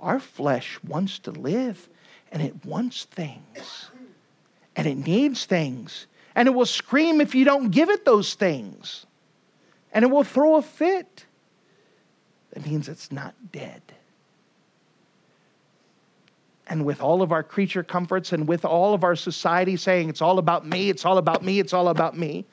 [0.00, 1.88] Our flesh wants to live,
[2.32, 3.90] and it wants things,
[4.74, 9.06] and it needs things, and it will scream if you don't give it those things,
[9.92, 11.25] and it will throw a fit
[12.56, 13.82] that means it's not dead.
[16.68, 20.22] And with all of our creature comforts and with all of our society saying it's
[20.22, 22.46] all about me, it's all about me, it's all about me,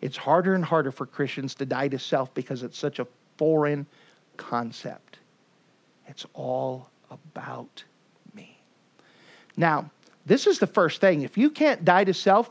[0.00, 3.06] it's harder and harder for Christians to die to self because it's such a
[3.36, 3.84] foreign
[4.36, 5.18] concept.
[6.06, 7.82] It's all about
[8.34, 8.60] me.
[9.56, 9.90] Now,
[10.24, 11.22] this is the first thing.
[11.22, 12.48] If you can't die to self,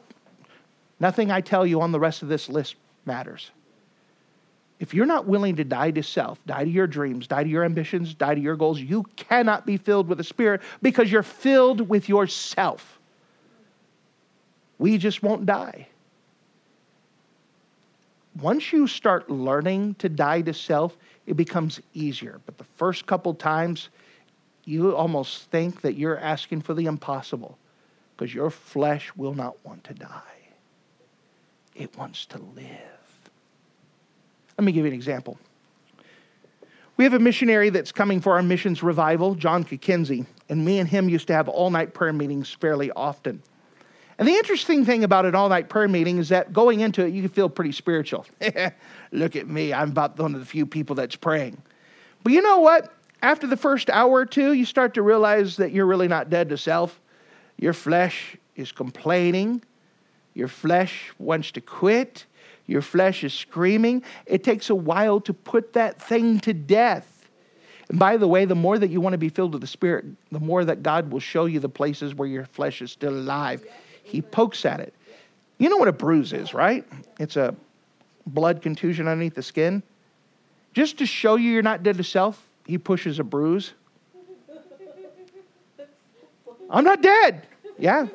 [0.99, 3.51] nothing I tell you on the rest of this list matters
[4.80, 7.64] if you're not willing to die to self, die to your dreams, die to your
[7.64, 11.90] ambitions, die to your goals, you cannot be filled with the Spirit because you're filled
[11.90, 13.00] with yourself.
[14.78, 15.88] We just won't die.
[18.40, 22.40] Once you start learning to die to self, it becomes easier.
[22.46, 23.90] But the first couple times,
[24.66, 27.58] you almost think that you're asking for the impossible
[28.16, 30.22] because your flesh will not want to die,
[31.76, 32.97] it wants to live.
[34.58, 35.38] Let me give you an example.
[36.97, 40.89] We have a missionary that's coming for our missions revival, John Kinsey, and me and
[40.89, 43.43] him used to have all night prayer meetings fairly often.
[44.18, 47.14] And the interesting thing about an all night prayer meeting is that going into it,
[47.14, 48.26] you can feel pretty spiritual.
[49.12, 51.62] Look at me, I'm about one of the few people that's praying.
[52.24, 52.91] But you know what?
[53.22, 56.49] After the first hour or two, you start to realize that you're really not dead
[56.49, 56.99] to self.
[57.58, 59.62] Your flesh is complaining,
[60.34, 62.26] your flesh wants to quit,
[62.68, 64.03] your flesh is screaming.
[64.26, 67.30] It takes a while to put that thing to death.
[67.89, 70.05] And by the way, the more that you want to be filled with the Spirit,
[70.32, 73.65] the more that God will show you the places where your flesh is still alive.
[74.03, 74.93] He pokes at it.
[75.57, 76.86] You know what a bruise is, right?
[77.20, 77.55] It's a
[78.28, 79.82] blood contusion underneath the skin.
[80.74, 83.74] Just to show you you're not dead to self, he pushes a bruise.
[86.70, 87.47] I'm not dead.
[87.80, 88.07] Yeah.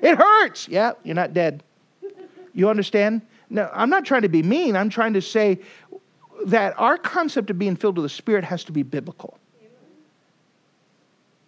[0.00, 0.68] It hurts.
[0.68, 1.62] Yeah, you're not dead.
[2.54, 3.22] You understand?
[3.50, 4.76] Now, I'm not trying to be mean.
[4.76, 5.58] I'm trying to say
[6.46, 9.36] that our concept of being filled with the Spirit has to be biblical.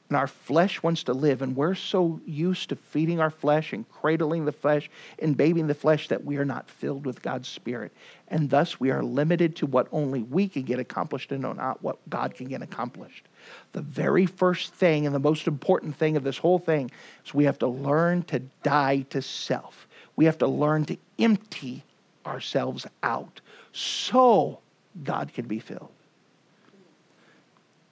[0.09, 3.89] and our flesh wants to live, and we're so used to feeding our flesh and
[3.89, 4.91] cradling the flesh
[5.21, 7.93] and babying the flesh that we are not filled with God's Spirit.
[8.29, 11.97] And thus we are limited to what only we can get accomplished and not what
[12.11, 13.25] God can get accomplished.
[13.73, 16.91] The very first thing and the most important thing of this whole thing
[17.25, 19.89] is we have to learn to die to self.
[20.17, 21.85] We have to learn to empty
[22.27, 23.41] ourselves out
[23.73, 24.61] so
[25.05, 25.91] God can be filled.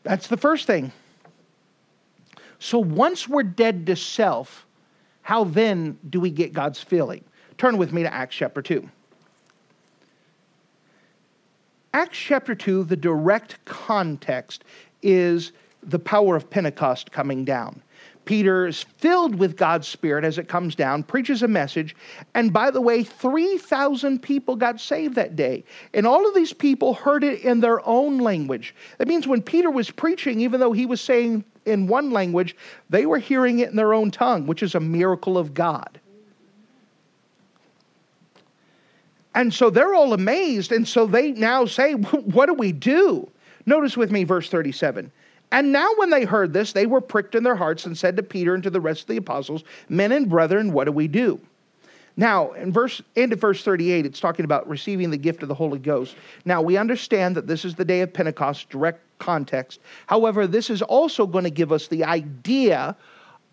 [0.03, 0.93] That's the first thing.
[2.59, 4.67] So once we're dead to self,
[5.23, 7.25] how then do we get God's filling?
[7.59, 8.89] Turn with me to Acts chapter 2.
[11.93, 14.65] Acts chapter 2, the direct context
[15.03, 15.53] is
[15.83, 17.83] the power of Pentecost coming down.
[18.31, 21.97] Peter is filled with God's Spirit as it comes down, preaches a message,
[22.33, 25.65] and by the way, 3,000 people got saved that day.
[25.95, 28.73] And all of these people heard it in their own language.
[28.99, 32.55] That means when Peter was preaching, even though he was saying in one language,
[32.89, 35.99] they were hearing it in their own tongue, which is a miracle of God.
[39.35, 40.71] And so they're all amazed.
[40.71, 43.29] And so they now say, What do we do?
[43.67, 45.11] Notice with me verse 37.
[45.53, 48.23] And now, when they heard this, they were pricked in their hearts and said to
[48.23, 51.41] Peter and to the rest of the apostles, Men and brethren, what do we do?
[52.17, 55.55] Now, in verse end of verse 38, it's talking about receiving the gift of the
[55.55, 56.17] Holy Ghost.
[56.45, 59.81] Now, we understand that this is the day of Pentecost, direct context.
[60.07, 62.97] However, this is also going to give us the idea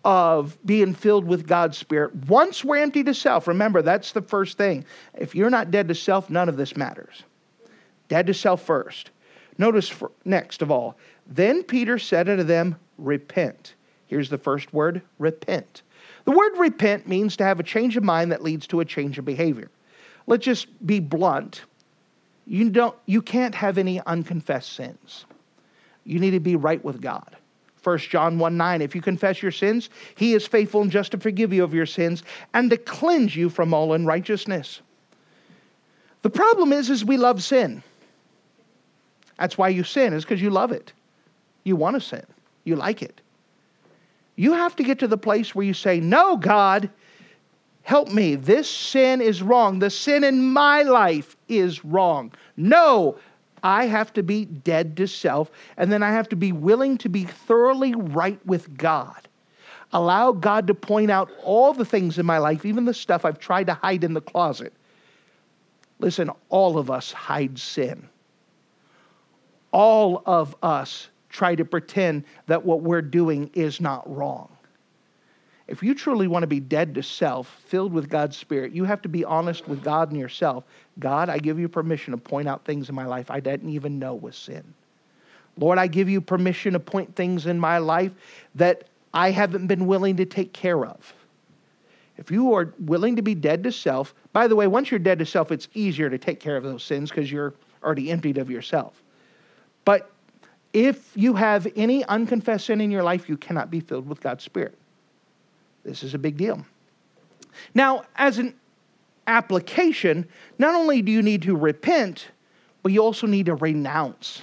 [0.04, 2.14] of being filled with God's Spirit.
[2.26, 4.84] Once we're empty to self, remember, that's the first thing.
[5.14, 7.22] If you're not dead to self, none of this matters.
[8.08, 9.10] Dead to self first.
[9.58, 10.96] Notice for, next of all,
[11.28, 13.74] then Peter said unto them, Repent.
[14.06, 15.82] Here's the first word repent.
[16.24, 19.18] The word repent means to have a change of mind that leads to a change
[19.18, 19.70] of behavior.
[20.26, 21.62] Let's just be blunt.
[22.46, 25.26] You, don't, you can't have any unconfessed sins.
[26.04, 27.36] You need to be right with God.
[27.84, 31.18] 1 John 1 9, if you confess your sins, he is faithful and just to
[31.18, 32.22] forgive you of your sins
[32.52, 34.80] and to cleanse you from all unrighteousness.
[36.22, 37.82] The problem is, is we love sin.
[39.38, 40.92] That's why you sin, is because you love it.
[41.68, 42.24] You want to sin.
[42.64, 43.20] You like it.
[44.36, 46.88] You have to get to the place where you say, No, God,
[47.82, 48.36] help me.
[48.36, 49.78] This sin is wrong.
[49.78, 52.32] The sin in my life is wrong.
[52.56, 53.18] No,
[53.62, 57.10] I have to be dead to self, and then I have to be willing to
[57.10, 59.28] be thoroughly right with God.
[59.92, 63.38] Allow God to point out all the things in my life, even the stuff I've
[63.38, 64.72] tried to hide in the closet.
[65.98, 68.08] Listen, all of us hide sin.
[69.70, 74.48] All of us try to pretend that what we're doing is not wrong.
[75.66, 79.02] If you truly want to be dead to self, filled with God's Spirit, you have
[79.02, 80.64] to be honest with God and yourself.
[80.98, 83.98] God, I give you permission to point out things in my life I didn't even
[83.98, 84.64] know was sin.
[85.58, 88.12] Lord, I give you permission to point things in my life
[88.54, 91.12] that I haven't been willing to take care of.
[92.16, 95.18] If you are willing to be dead to self, by the way, once you're dead
[95.18, 98.50] to self, it's easier to take care of those sins because you're already emptied of
[98.50, 99.02] yourself.
[99.84, 100.10] But
[100.72, 104.44] if you have any unconfessed sin in your life, you cannot be filled with God's
[104.44, 104.76] Spirit.
[105.84, 106.64] This is a big deal.
[107.74, 108.54] Now, as an
[109.26, 112.28] application, not only do you need to repent,
[112.82, 114.42] but you also need to renounce.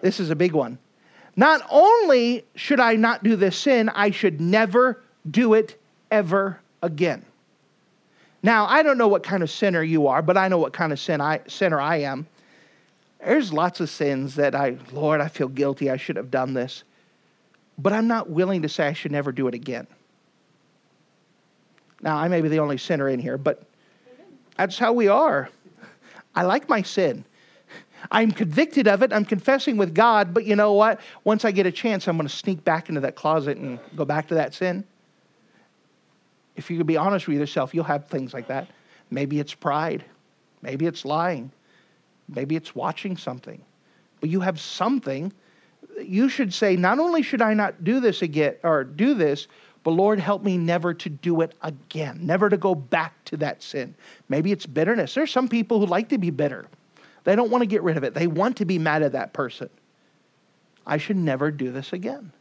[0.00, 0.78] This is a big one.
[1.36, 5.80] Not only should I not do this sin, I should never do it
[6.10, 7.24] ever again.
[8.42, 10.92] Now, I don't know what kind of sinner you are, but I know what kind
[10.92, 12.26] of sin I, sinner I am.
[13.24, 15.90] There's lots of sins that I, Lord, I feel guilty.
[15.90, 16.82] I should have done this.
[17.78, 19.86] But I'm not willing to say I should never do it again.
[22.02, 23.62] Now, I may be the only sinner in here, but
[24.56, 25.48] that's how we are.
[26.34, 27.24] I like my sin.
[28.10, 29.12] I'm convicted of it.
[29.12, 31.00] I'm confessing with God, but you know what?
[31.22, 34.04] Once I get a chance, I'm going to sneak back into that closet and go
[34.04, 34.82] back to that sin.
[36.56, 38.68] If you could be honest with yourself, you'll have things like that.
[39.10, 40.04] Maybe it's pride.
[40.60, 41.52] Maybe it's lying.
[42.28, 43.62] Maybe it's watching something.
[44.20, 45.32] But you have something.
[46.00, 49.48] You should say, not only should I not do this again or do this,
[49.82, 53.62] but Lord, help me never to do it again, never to go back to that
[53.62, 53.94] sin.
[54.28, 55.14] Maybe it's bitterness.
[55.14, 56.66] There's some people who like to be bitter.
[57.24, 58.14] They don't want to get rid of it.
[58.14, 59.68] They want to be mad at that person.
[60.86, 62.32] I should never do this again.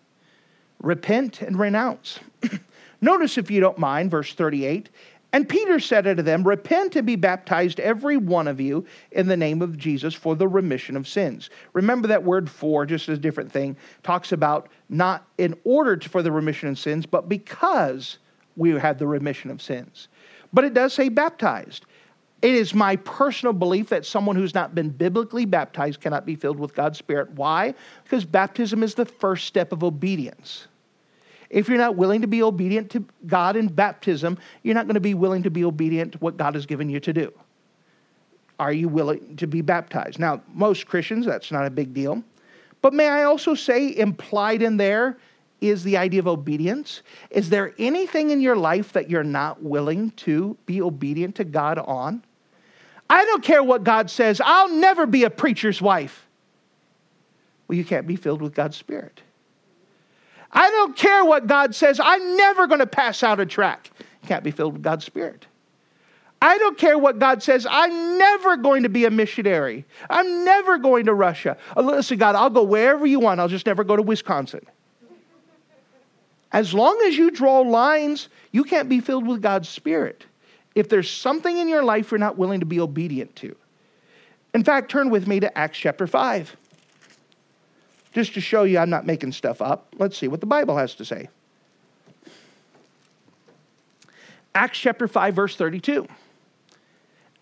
[0.79, 2.19] Repent and renounce.
[3.01, 4.89] Notice, if you don't mind, verse 38
[5.33, 9.37] and Peter said unto them, Repent and be baptized, every one of you, in the
[9.37, 11.49] name of Jesus for the remission of sins.
[11.73, 16.31] Remember that word for, just a different thing, talks about not in order for the
[16.31, 18.17] remission of sins, but because
[18.57, 20.09] we have the remission of sins.
[20.51, 21.85] But it does say baptized.
[22.41, 26.59] It is my personal belief that someone who's not been biblically baptized cannot be filled
[26.59, 27.29] with God's Spirit.
[27.31, 27.73] Why?
[28.03, 30.67] Because baptism is the first step of obedience.
[31.51, 35.01] If you're not willing to be obedient to God in baptism, you're not going to
[35.01, 37.31] be willing to be obedient to what God has given you to do.
[38.57, 40.17] Are you willing to be baptized?
[40.17, 42.23] Now, most Christians, that's not a big deal.
[42.81, 45.17] But may I also say, implied in there
[45.59, 47.03] is the idea of obedience.
[47.29, 51.77] Is there anything in your life that you're not willing to be obedient to God
[51.79, 52.23] on?
[53.09, 56.25] I don't care what God says, I'll never be a preacher's wife.
[57.67, 59.21] Well, you can't be filled with God's Spirit.
[60.53, 63.89] I don't care what God says, I'm never going to pass out a track.
[63.99, 65.45] You can't be filled with God's Spirit.
[66.41, 67.67] I don't care what God says.
[67.69, 69.85] I'm never going to be a missionary.
[70.09, 71.55] I'm never going to Russia.
[71.77, 73.39] Oh, listen, God, I'll go wherever you want.
[73.39, 74.65] I'll just never go to Wisconsin.
[76.51, 80.25] As long as you draw lines, you can't be filled with God's Spirit
[80.73, 83.55] if there's something in your life you're not willing to be obedient to.
[84.53, 86.55] In fact, turn with me to Acts chapter 5.
[88.11, 90.95] Just to show you I'm not making stuff up, let's see what the Bible has
[90.95, 91.29] to say.
[94.53, 96.07] Acts chapter 5 verse 32.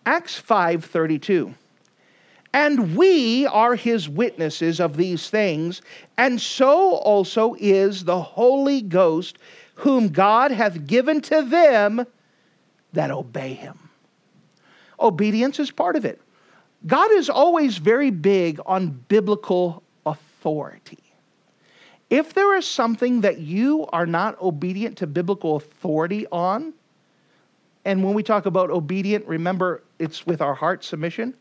[0.06, 1.54] Acts 5:32.
[2.52, 5.82] And we are his witnesses of these things,
[6.18, 9.38] and so also is the Holy Ghost,
[9.74, 12.04] whom God hath given to them
[12.92, 13.78] that obey him.
[14.98, 16.20] Obedience is part of it.
[16.86, 19.84] God is always very big on biblical
[20.40, 20.98] authority.
[22.08, 26.72] If there is something that you are not obedient to biblical authority on,
[27.84, 31.34] and when we talk about obedient, remember it's with our heart submission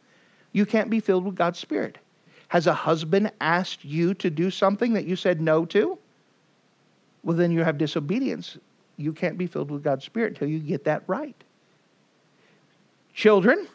[0.52, 2.00] you can't be filled with God's Spirit.
[2.48, 5.98] Has a husband asked you to do something that you said no to?
[7.24, 8.58] Well, then you have disobedience.
[8.98, 11.36] You can't be filled with God's Spirit until you get that right.
[13.14, 13.68] Children,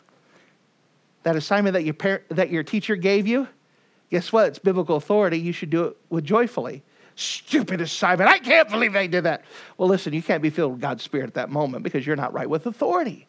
[1.23, 3.47] that assignment that your, parent, that your teacher gave you,
[4.15, 4.47] guess what?
[4.47, 5.41] It's biblical authority.
[5.41, 6.85] You should do it with joyfully.
[7.17, 8.31] Stupid assignment.
[8.31, 9.43] I can't believe they did that.
[9.77, 12.33] Well, listen, you can't be filled with God's Spirit at that moment because you're not
[12.33, 13.27] right with authority.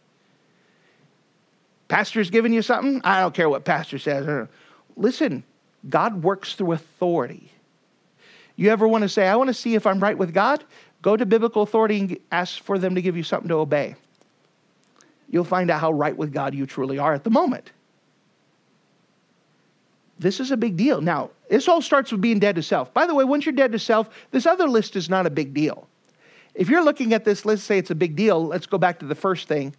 [1.87, 3.01] Pastor's giving you something?
[3.03, 4.47] I don't care what pastor says.
[4.95, 5.43] Listen,
[5.89, 7.51] God works through authority.
[8.55, 10.63] You ever want to say, I want to see if I'm right with God?
[11.01, 13.95] Go to biblical authority and ask for them to give you something to obey.
[15.31, 17.71] You'll find out how right with God you truly are at the moment.
[20.17, 21.01] This is a big deal.
[21.01, 22.93] Now, this all starts with being dead to self.
[22.93, 25.53] By the way, once you're dead to self, this other list is not a big
[25.53, 25.87] deal.
[26.53, 29.05] If you're looking at this list, say it's a big deal, let's go back to
[29.05, 29.75] the first thing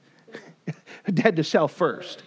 [1.14, 2.22] dead to self first.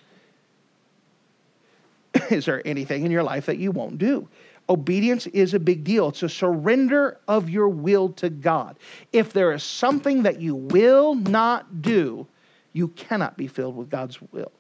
[2.32, 4.28] is there anything in your life that you won't do?
[4.70, 6.10] Obedience is a big deal.
[6.10, 8.78] It's a surrender of your will to God.
[9.12, 12.28] If there is something that you will not do,
[12.74, 14.52] you cannot be filled with God's will.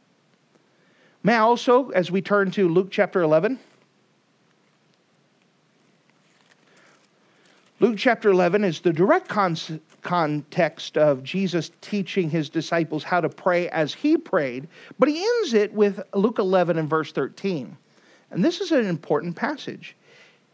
[1.30, 3.60] May I also, as we turn to Luke chapter 11,
[7.80, 13.70] Luke chapter 11 is the direct context of Jesus teaching his disciples how to pray
[13.70, 14.68] as he prayed,
[14.98, 17.78] but he ends it with Luke 11 and verse 13.
[18.32, 19.96] And this is an important passage.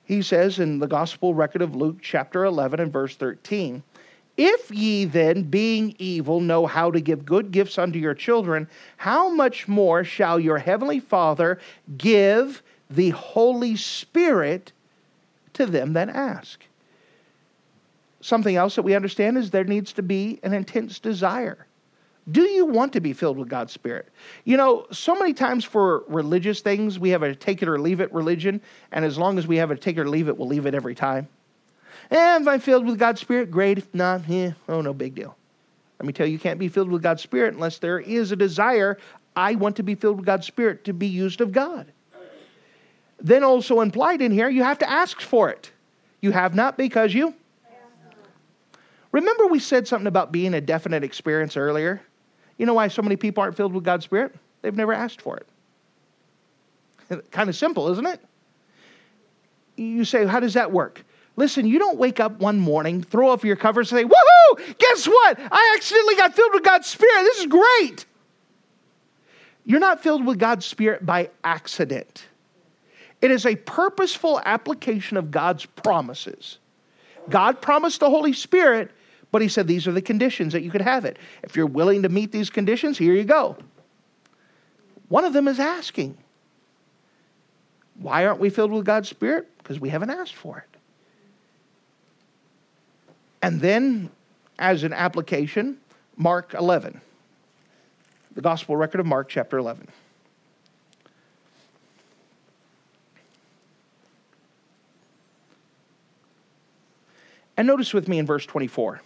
[0.04, 3.82] He says in the gospel record of Luke chapter 11 and verse 13,
[4.38, 8.68] if ye then, being evil, know how to give good gifts unto your children,
[8.98, 11.60] how much more shall your heavenly Father
[11.98, 14.74] give the Holy Spirit
[15.54, 16.64] to them that ask?
[18.20, 21.66] Something else that we understand is there needs to be an intense desire.
[22.32, 24.10] Do you want to be filled with God's Spirit?
[24.46, 28.02] You know, so many times for religious things, we have a take it or leave
[28.02, 28.62] it religion,
[28.92, 30.74] and as long as we have a take it or leave it, we'll leave it
[30.74, 31.28] every time.
[32.10, 33.78] And if I'm filled with God's Spirit, great.
[33.78, 35.36] If not, eh, oh, no big deal.
[36.00, 38.36] Let me tell you, you can't be filled with God's Spirit unless there is a
[38.36, 38.98] desire.
[39.36, 41.88] I want to be filled with God's Spirit to be used of God.
[43.20, 45.72] Then, also implied in here, you have to ask for it.
[46.22, 47.34] You have not because you
[49.16, 52.02] Remember, we said something about being a definite experience earlier?
[52.58, 54.36] You know why so many people aren't filled with God's Spirit?
[54.62, 55.48] They've never asked for it.
[57.32, 58.20] kind of simple, isn't it?
[59.78, 61.06] You say, How does that work?
[61.38, 64.78] Listen, you don't wake up one morning, throw off your covers, and say, Woohoo!
[64.78, 65.40] Guess what?
[65.40, 67.24] I accidentally got filled with God's Spirit.
[67.24, 68.06] This is great.
[69.66, 72.26] You're not filled with God's Spirit by accident.
[73.22, 76.60] It is a purposeful application of God's promises.
[77.30, 78.92] God promised the Holy Spirit,
[79.32, 81.18] but he said these are the conditions that you could have it.
[81.44, 83.58] If you're willing to meet these conditions, here you go.
[85.10, 86.18] One of them is asking.
[87.96, 89.50] Why aren't we filled with God's Spirit?
[89.58, 90.75] Because we haven't asked for it.
[93.46, 94.10] And then,
[94.58, 95.78] as an application,
[96.18, 97.00] Mark 11,
[98.34, 99.88] the gospel record of Mark, chapter 11.
[107.56, 109.04] And notice with me in verse 24.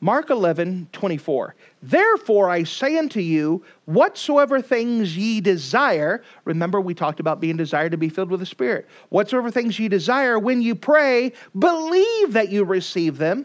[0.00, 1.54] Mark 11, 24.
[1.82, 7.92] Therefore I say unto you, whatsoever things ye desire, remember we talked about being desired
[7.92, 8.88] to be filled with the Spirit.
[9.10, 13.44] Whatsoever things ye desire, when you pray, believe that you receive them,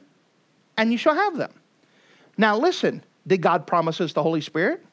[0.77, 1.51] and you shall have them.
[2.37, 4.85] Now listen, did God promise us the Holy Spirit?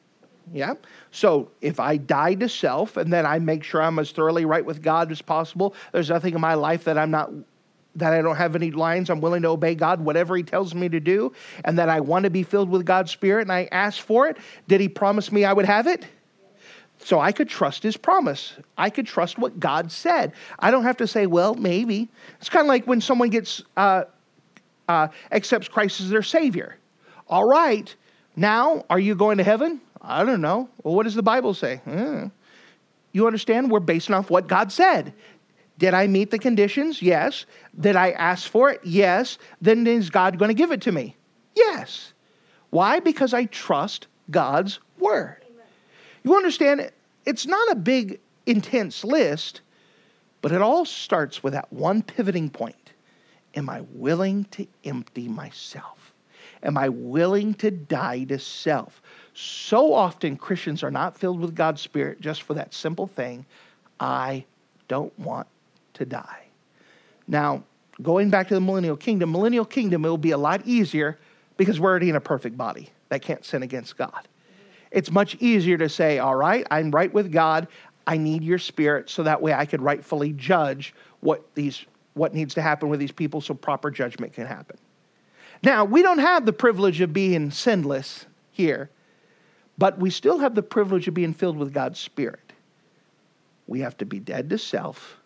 [0.51, 0.73] Yeah.
[1.11, 4.65] So if I die to self and then I make sure I'm as thoroughly right
[4.65, 7.31] with God as possible, there's nothing in my life that I'm not
[7.95, 9.09] that I don't have any lines.
[9.09, 11.33] I'm willing to obey God, whatever He tells me to do,
[11.63, 14.37] and that I want to be filled with God's Spirit and I ask for it.
[14.67, 16.05] Did He promise me I would have it?
[16.99, 18.53] So I could trust His promise.
[18.77, 20.33] I could trust what God said.
[20.59, 22.09] I don't have to say, well, maybe.
[22.39, 24.05] It's kind of like when someone gets uh,
[24.87, 26.77] uh, accepts Christ as their Savior.
[27.27, 27.93] All right,
[28.35, 29.81] now are you going to heaven?
[30.01, 30.69] I don't know.
[30.83, 31.77] Well, what does the Bible say?
[31.77, 32.27] Hmm.
[33.13, 33.69] You understand?
[33.69, 35.13] We're basing off what God said.
[35.77, 37.01] Did I meet the conditions?
[37.01, 37.45] Yes.
[37.79, 38.81] Did I ask for it?
[38.83, 39.37] Yes.
[39.61, 41.15] Then is God going to give it to me?
[41.55, 42.13] Yes.
[42.69, 42.99] Why?
[42.99, 45.43] Because I trust God's word.
[46.23, 46.89] You understand?
[47.25, 49.61] It's not a big, intense list,
[50.41, 52.75] but it all starts with that one pivoting point.
[53.55, 56.13] Am I willing to empty myself?
[56.63, 59.01] Am I willing to die to self?
[59.33, 63.45] So often Christians are not filled with God's Spirit just for that simple thing
[63.99, 64.45] I
[64.87, 65.47] don't want
[65.95, 66.47] to die.
[67.27, 67.63] Now,
[68.01, 71.19] going back to the millennial kingdom, millennial kingdom, it will be a lot easier
[71.57, 74.27] because we're already in a perfect body that can't sin against God.
[74.91, 77.67] It's much easier to say, All right, I'm right with God.
[78.05, 82.53] I need your spirit so that way I could rightfully judge what these what needs
[82.53, 84.77] to happen with these people so proper judgment can happen.
[85.63, 88.91] Now, we don't have the privilege of being sinless here,
[89.79, 92.53] but we still have the privilege of being filled with God's Spirit.
[93.65, 95.17] We have to be dead to self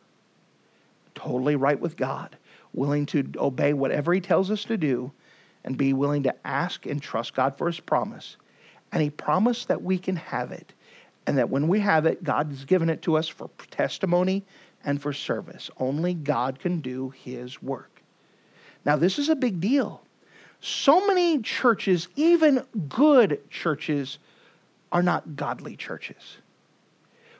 [1.18, 2.38] totally right with God,
[2.74, 5.12] willing to obey whatever He tells us to do,
[5.66, 8.38] and be willing to ask and trust God for His promise.
[8.92, 10.72] And He promised that we can have it,
[11.26, 14.46] and that when we have it, God has given it to us for testimony
[14.86, 15.70] and for service.
[15.78, 18.02] Only God can do His work.
[18.86, 20.02] Now, this is a big deal.
[20.62, 24.20] So many churches, even good churches,
[24.92, 26.38] are not godly churches.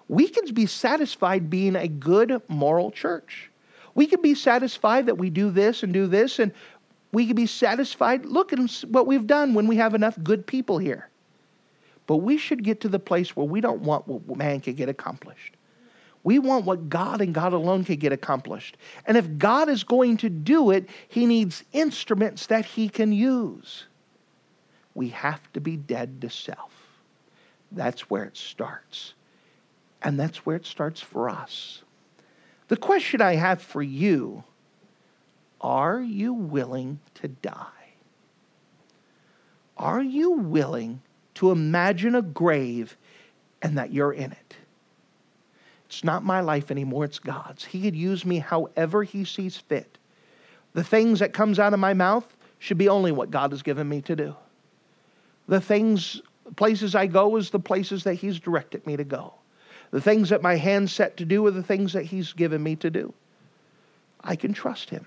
[0.10, 3.50] We can be satisfied being a good moral church.
[3.98, 6.52] We can be satisfied that we do this and do this, and
[7.12, 8.28] we can be satisfied.
[8.28, 11.10] Look at what we've done when we have enough good people here.
[12.06, 14.88] But we should get to the place where we don't want what man can get
[14.88, 15.56] accomplished.
[16.24, 18.78] We want what God and God alone can get accomplished.
[19.08, 23.88] And if God is going to do it, He needs instruments that He can use.
[24.94, 26.72] We have to be dead to self.
[27.72, 29.16] That's where it starts.
[30.04, 31.82] And that's where it starts for us.
[32.68, 34.44] The question I have for you
[35.60, 37.66] are you willing to die?
[39.78, 41.02] Are you willing
[41.36, 42.98] to imagine a grave
[43.62, 44.56] and that you're in it?
[45.88, 47.64] It's not my life anymore, it's God's.
[47.64, 49.98] He could use me however he sees fit.
[50.74, 53.88] The things that comes out of my mouth should be only what God has given
[53.88, 54.36] me to do.
[55.48, 56.22] The things
[56.56, 59.34] places I go is the places that he's directed me to go.
[59.92, 62.76] The things that my hands set to do are the things that He's given me
[62.78, 63.14] to do.
[64.22, 65.06] I can trust Him.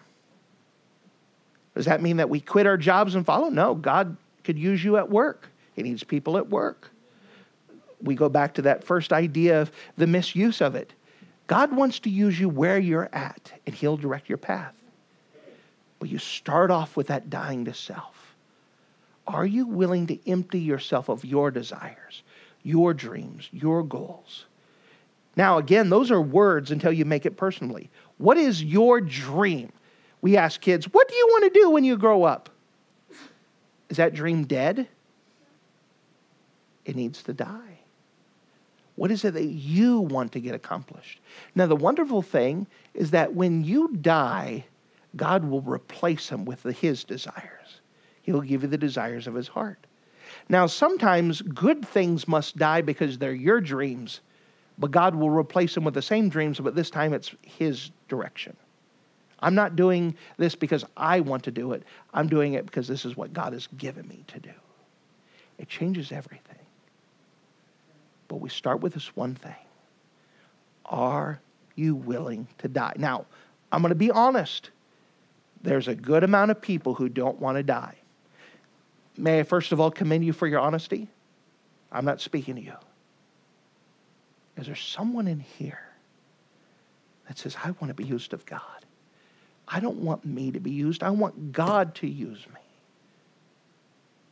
[1.74, 3.48] Does that mean that we quit our jobs and follow?
[3.48, 5.48] No, God could use you at work.
[5.74, 6.90] He needs people at work.
[8.02, 10.92] We go back to that first idea of the misuse of it.
[11.46, 14.74] God wants to use you where you're at, and He'll direct your path.
[15.98, 18.34] But you start off with that dying to self.
[19.26, 22.22] Are you willing to empty yourself of your desires,
[22.62, 24.46] your dreams, your goals?
[25.36, 27.90] Now, again, those are words until you make it personally.
[28.18, 29.72] What is your dream?
[30.20, 32.50] We ask kids, What do you want to do when you grow up?
[33.88, 34.88] Is that dream dead?
[36.84, 37.78] It needs to die.
[38.96, 41.20] What is it that you want to get accomplished?
[41.54, 44.64] Now, the wonderful thing is that when you die,
[45.16, 47.80] God will replace them with his desires.
[48.22, 49.86] He'll give you the desires of his heart.
[50.48, 54.20] Now, sometimes good things must die because they're your dreams
[54.80, 58.56] but God will replace them with the same dreams, but this time it's His direction.
[59.40, 61.84] I'm not doing this because I want to do it.
[62.12, 64.52] I'm doing it because this is what God has given me to do.
[65.58, 66.56] It changes everything.
[68.28, 69.54] But we start with this one thing
[70.86, 71.40] Are
[71.76, 72.94] you willing to die?
[72.96, 73.26] Now,
[73.70, 74.70] I'm going to be honest.
[75.62, 77.96] There's a good amount of people who don't want to die.
[79.18, 81.08] May I first of all commend you for your honesty?
[81.92, 82.74] I'm not speaking to you.
[84.56, 85.82] Is there someone in here
[87.28, 88.62] that says, I want to be used of God?
[89.66, 91.02] I don't want me to be used.
[91.02, 92.60] I want God to use me.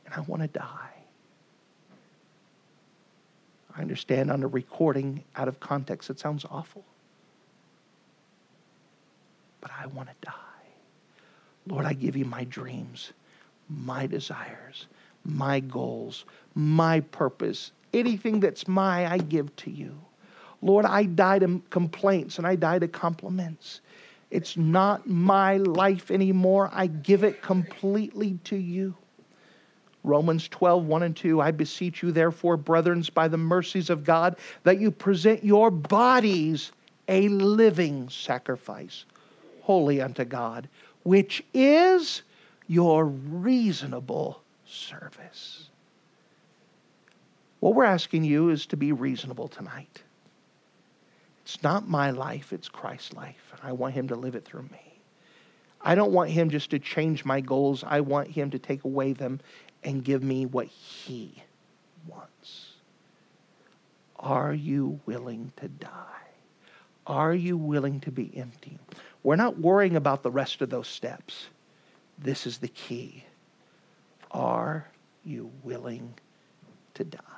[0.04, 0.94] And I want to die.
[3.76, 6.84] I understand on a recording out of context, it sounds awful.
[9.60, 10.34] But I want to die.
[11.68, 13.12] Lord, I give you my dreams,
[13.68, 14.86] my desires,
[15.24, 17.70] my goals, my purpose.
[17.92, 19.94] Anything that's my, I give to you.
[20.62, 23.80] Lord, I die to complaints and I die to compliments.
[24.30, 26.70] It's not my life anymore.
[26.72, 28.94] I give it completely to you.
[30.04, 31.40] Romans 12, 1 and 2.
[31.40, 36.72] I beseech you, therefore, brethren, by the mercies of God, that you present your bodies
[37.08, 39.04] a living sacrifice,
[39.62, 40.68] holy unto God,
[41.04, 42.22] which is
[42.68, 45.70] your reasonable service.
[47.60, 50.02] What we're asking you is to be reasonable tonight.
[51.48, 54.64] It's not my life, it's Christ's life, and I want Him to live it through
[54.64, 55.00] me.
[55.80, 59.14] I don't want Him just to change my goals, I want Him to take away
[59.14, 59.40] them
[59.82, 61.42] and give me what He
[62.06, 62.72] wants.
[64.18, 66.26] Are you willing to die?
[67.06, 68.78] Are you willing to be empty?
[69.22, 71.46] We're not worrying about the rest of those steps.
[72.18, 73.24] This is the key.
[74.30, 74.86] Are
[75.24, 76.12] you willing
[76.92, 77.37] to die?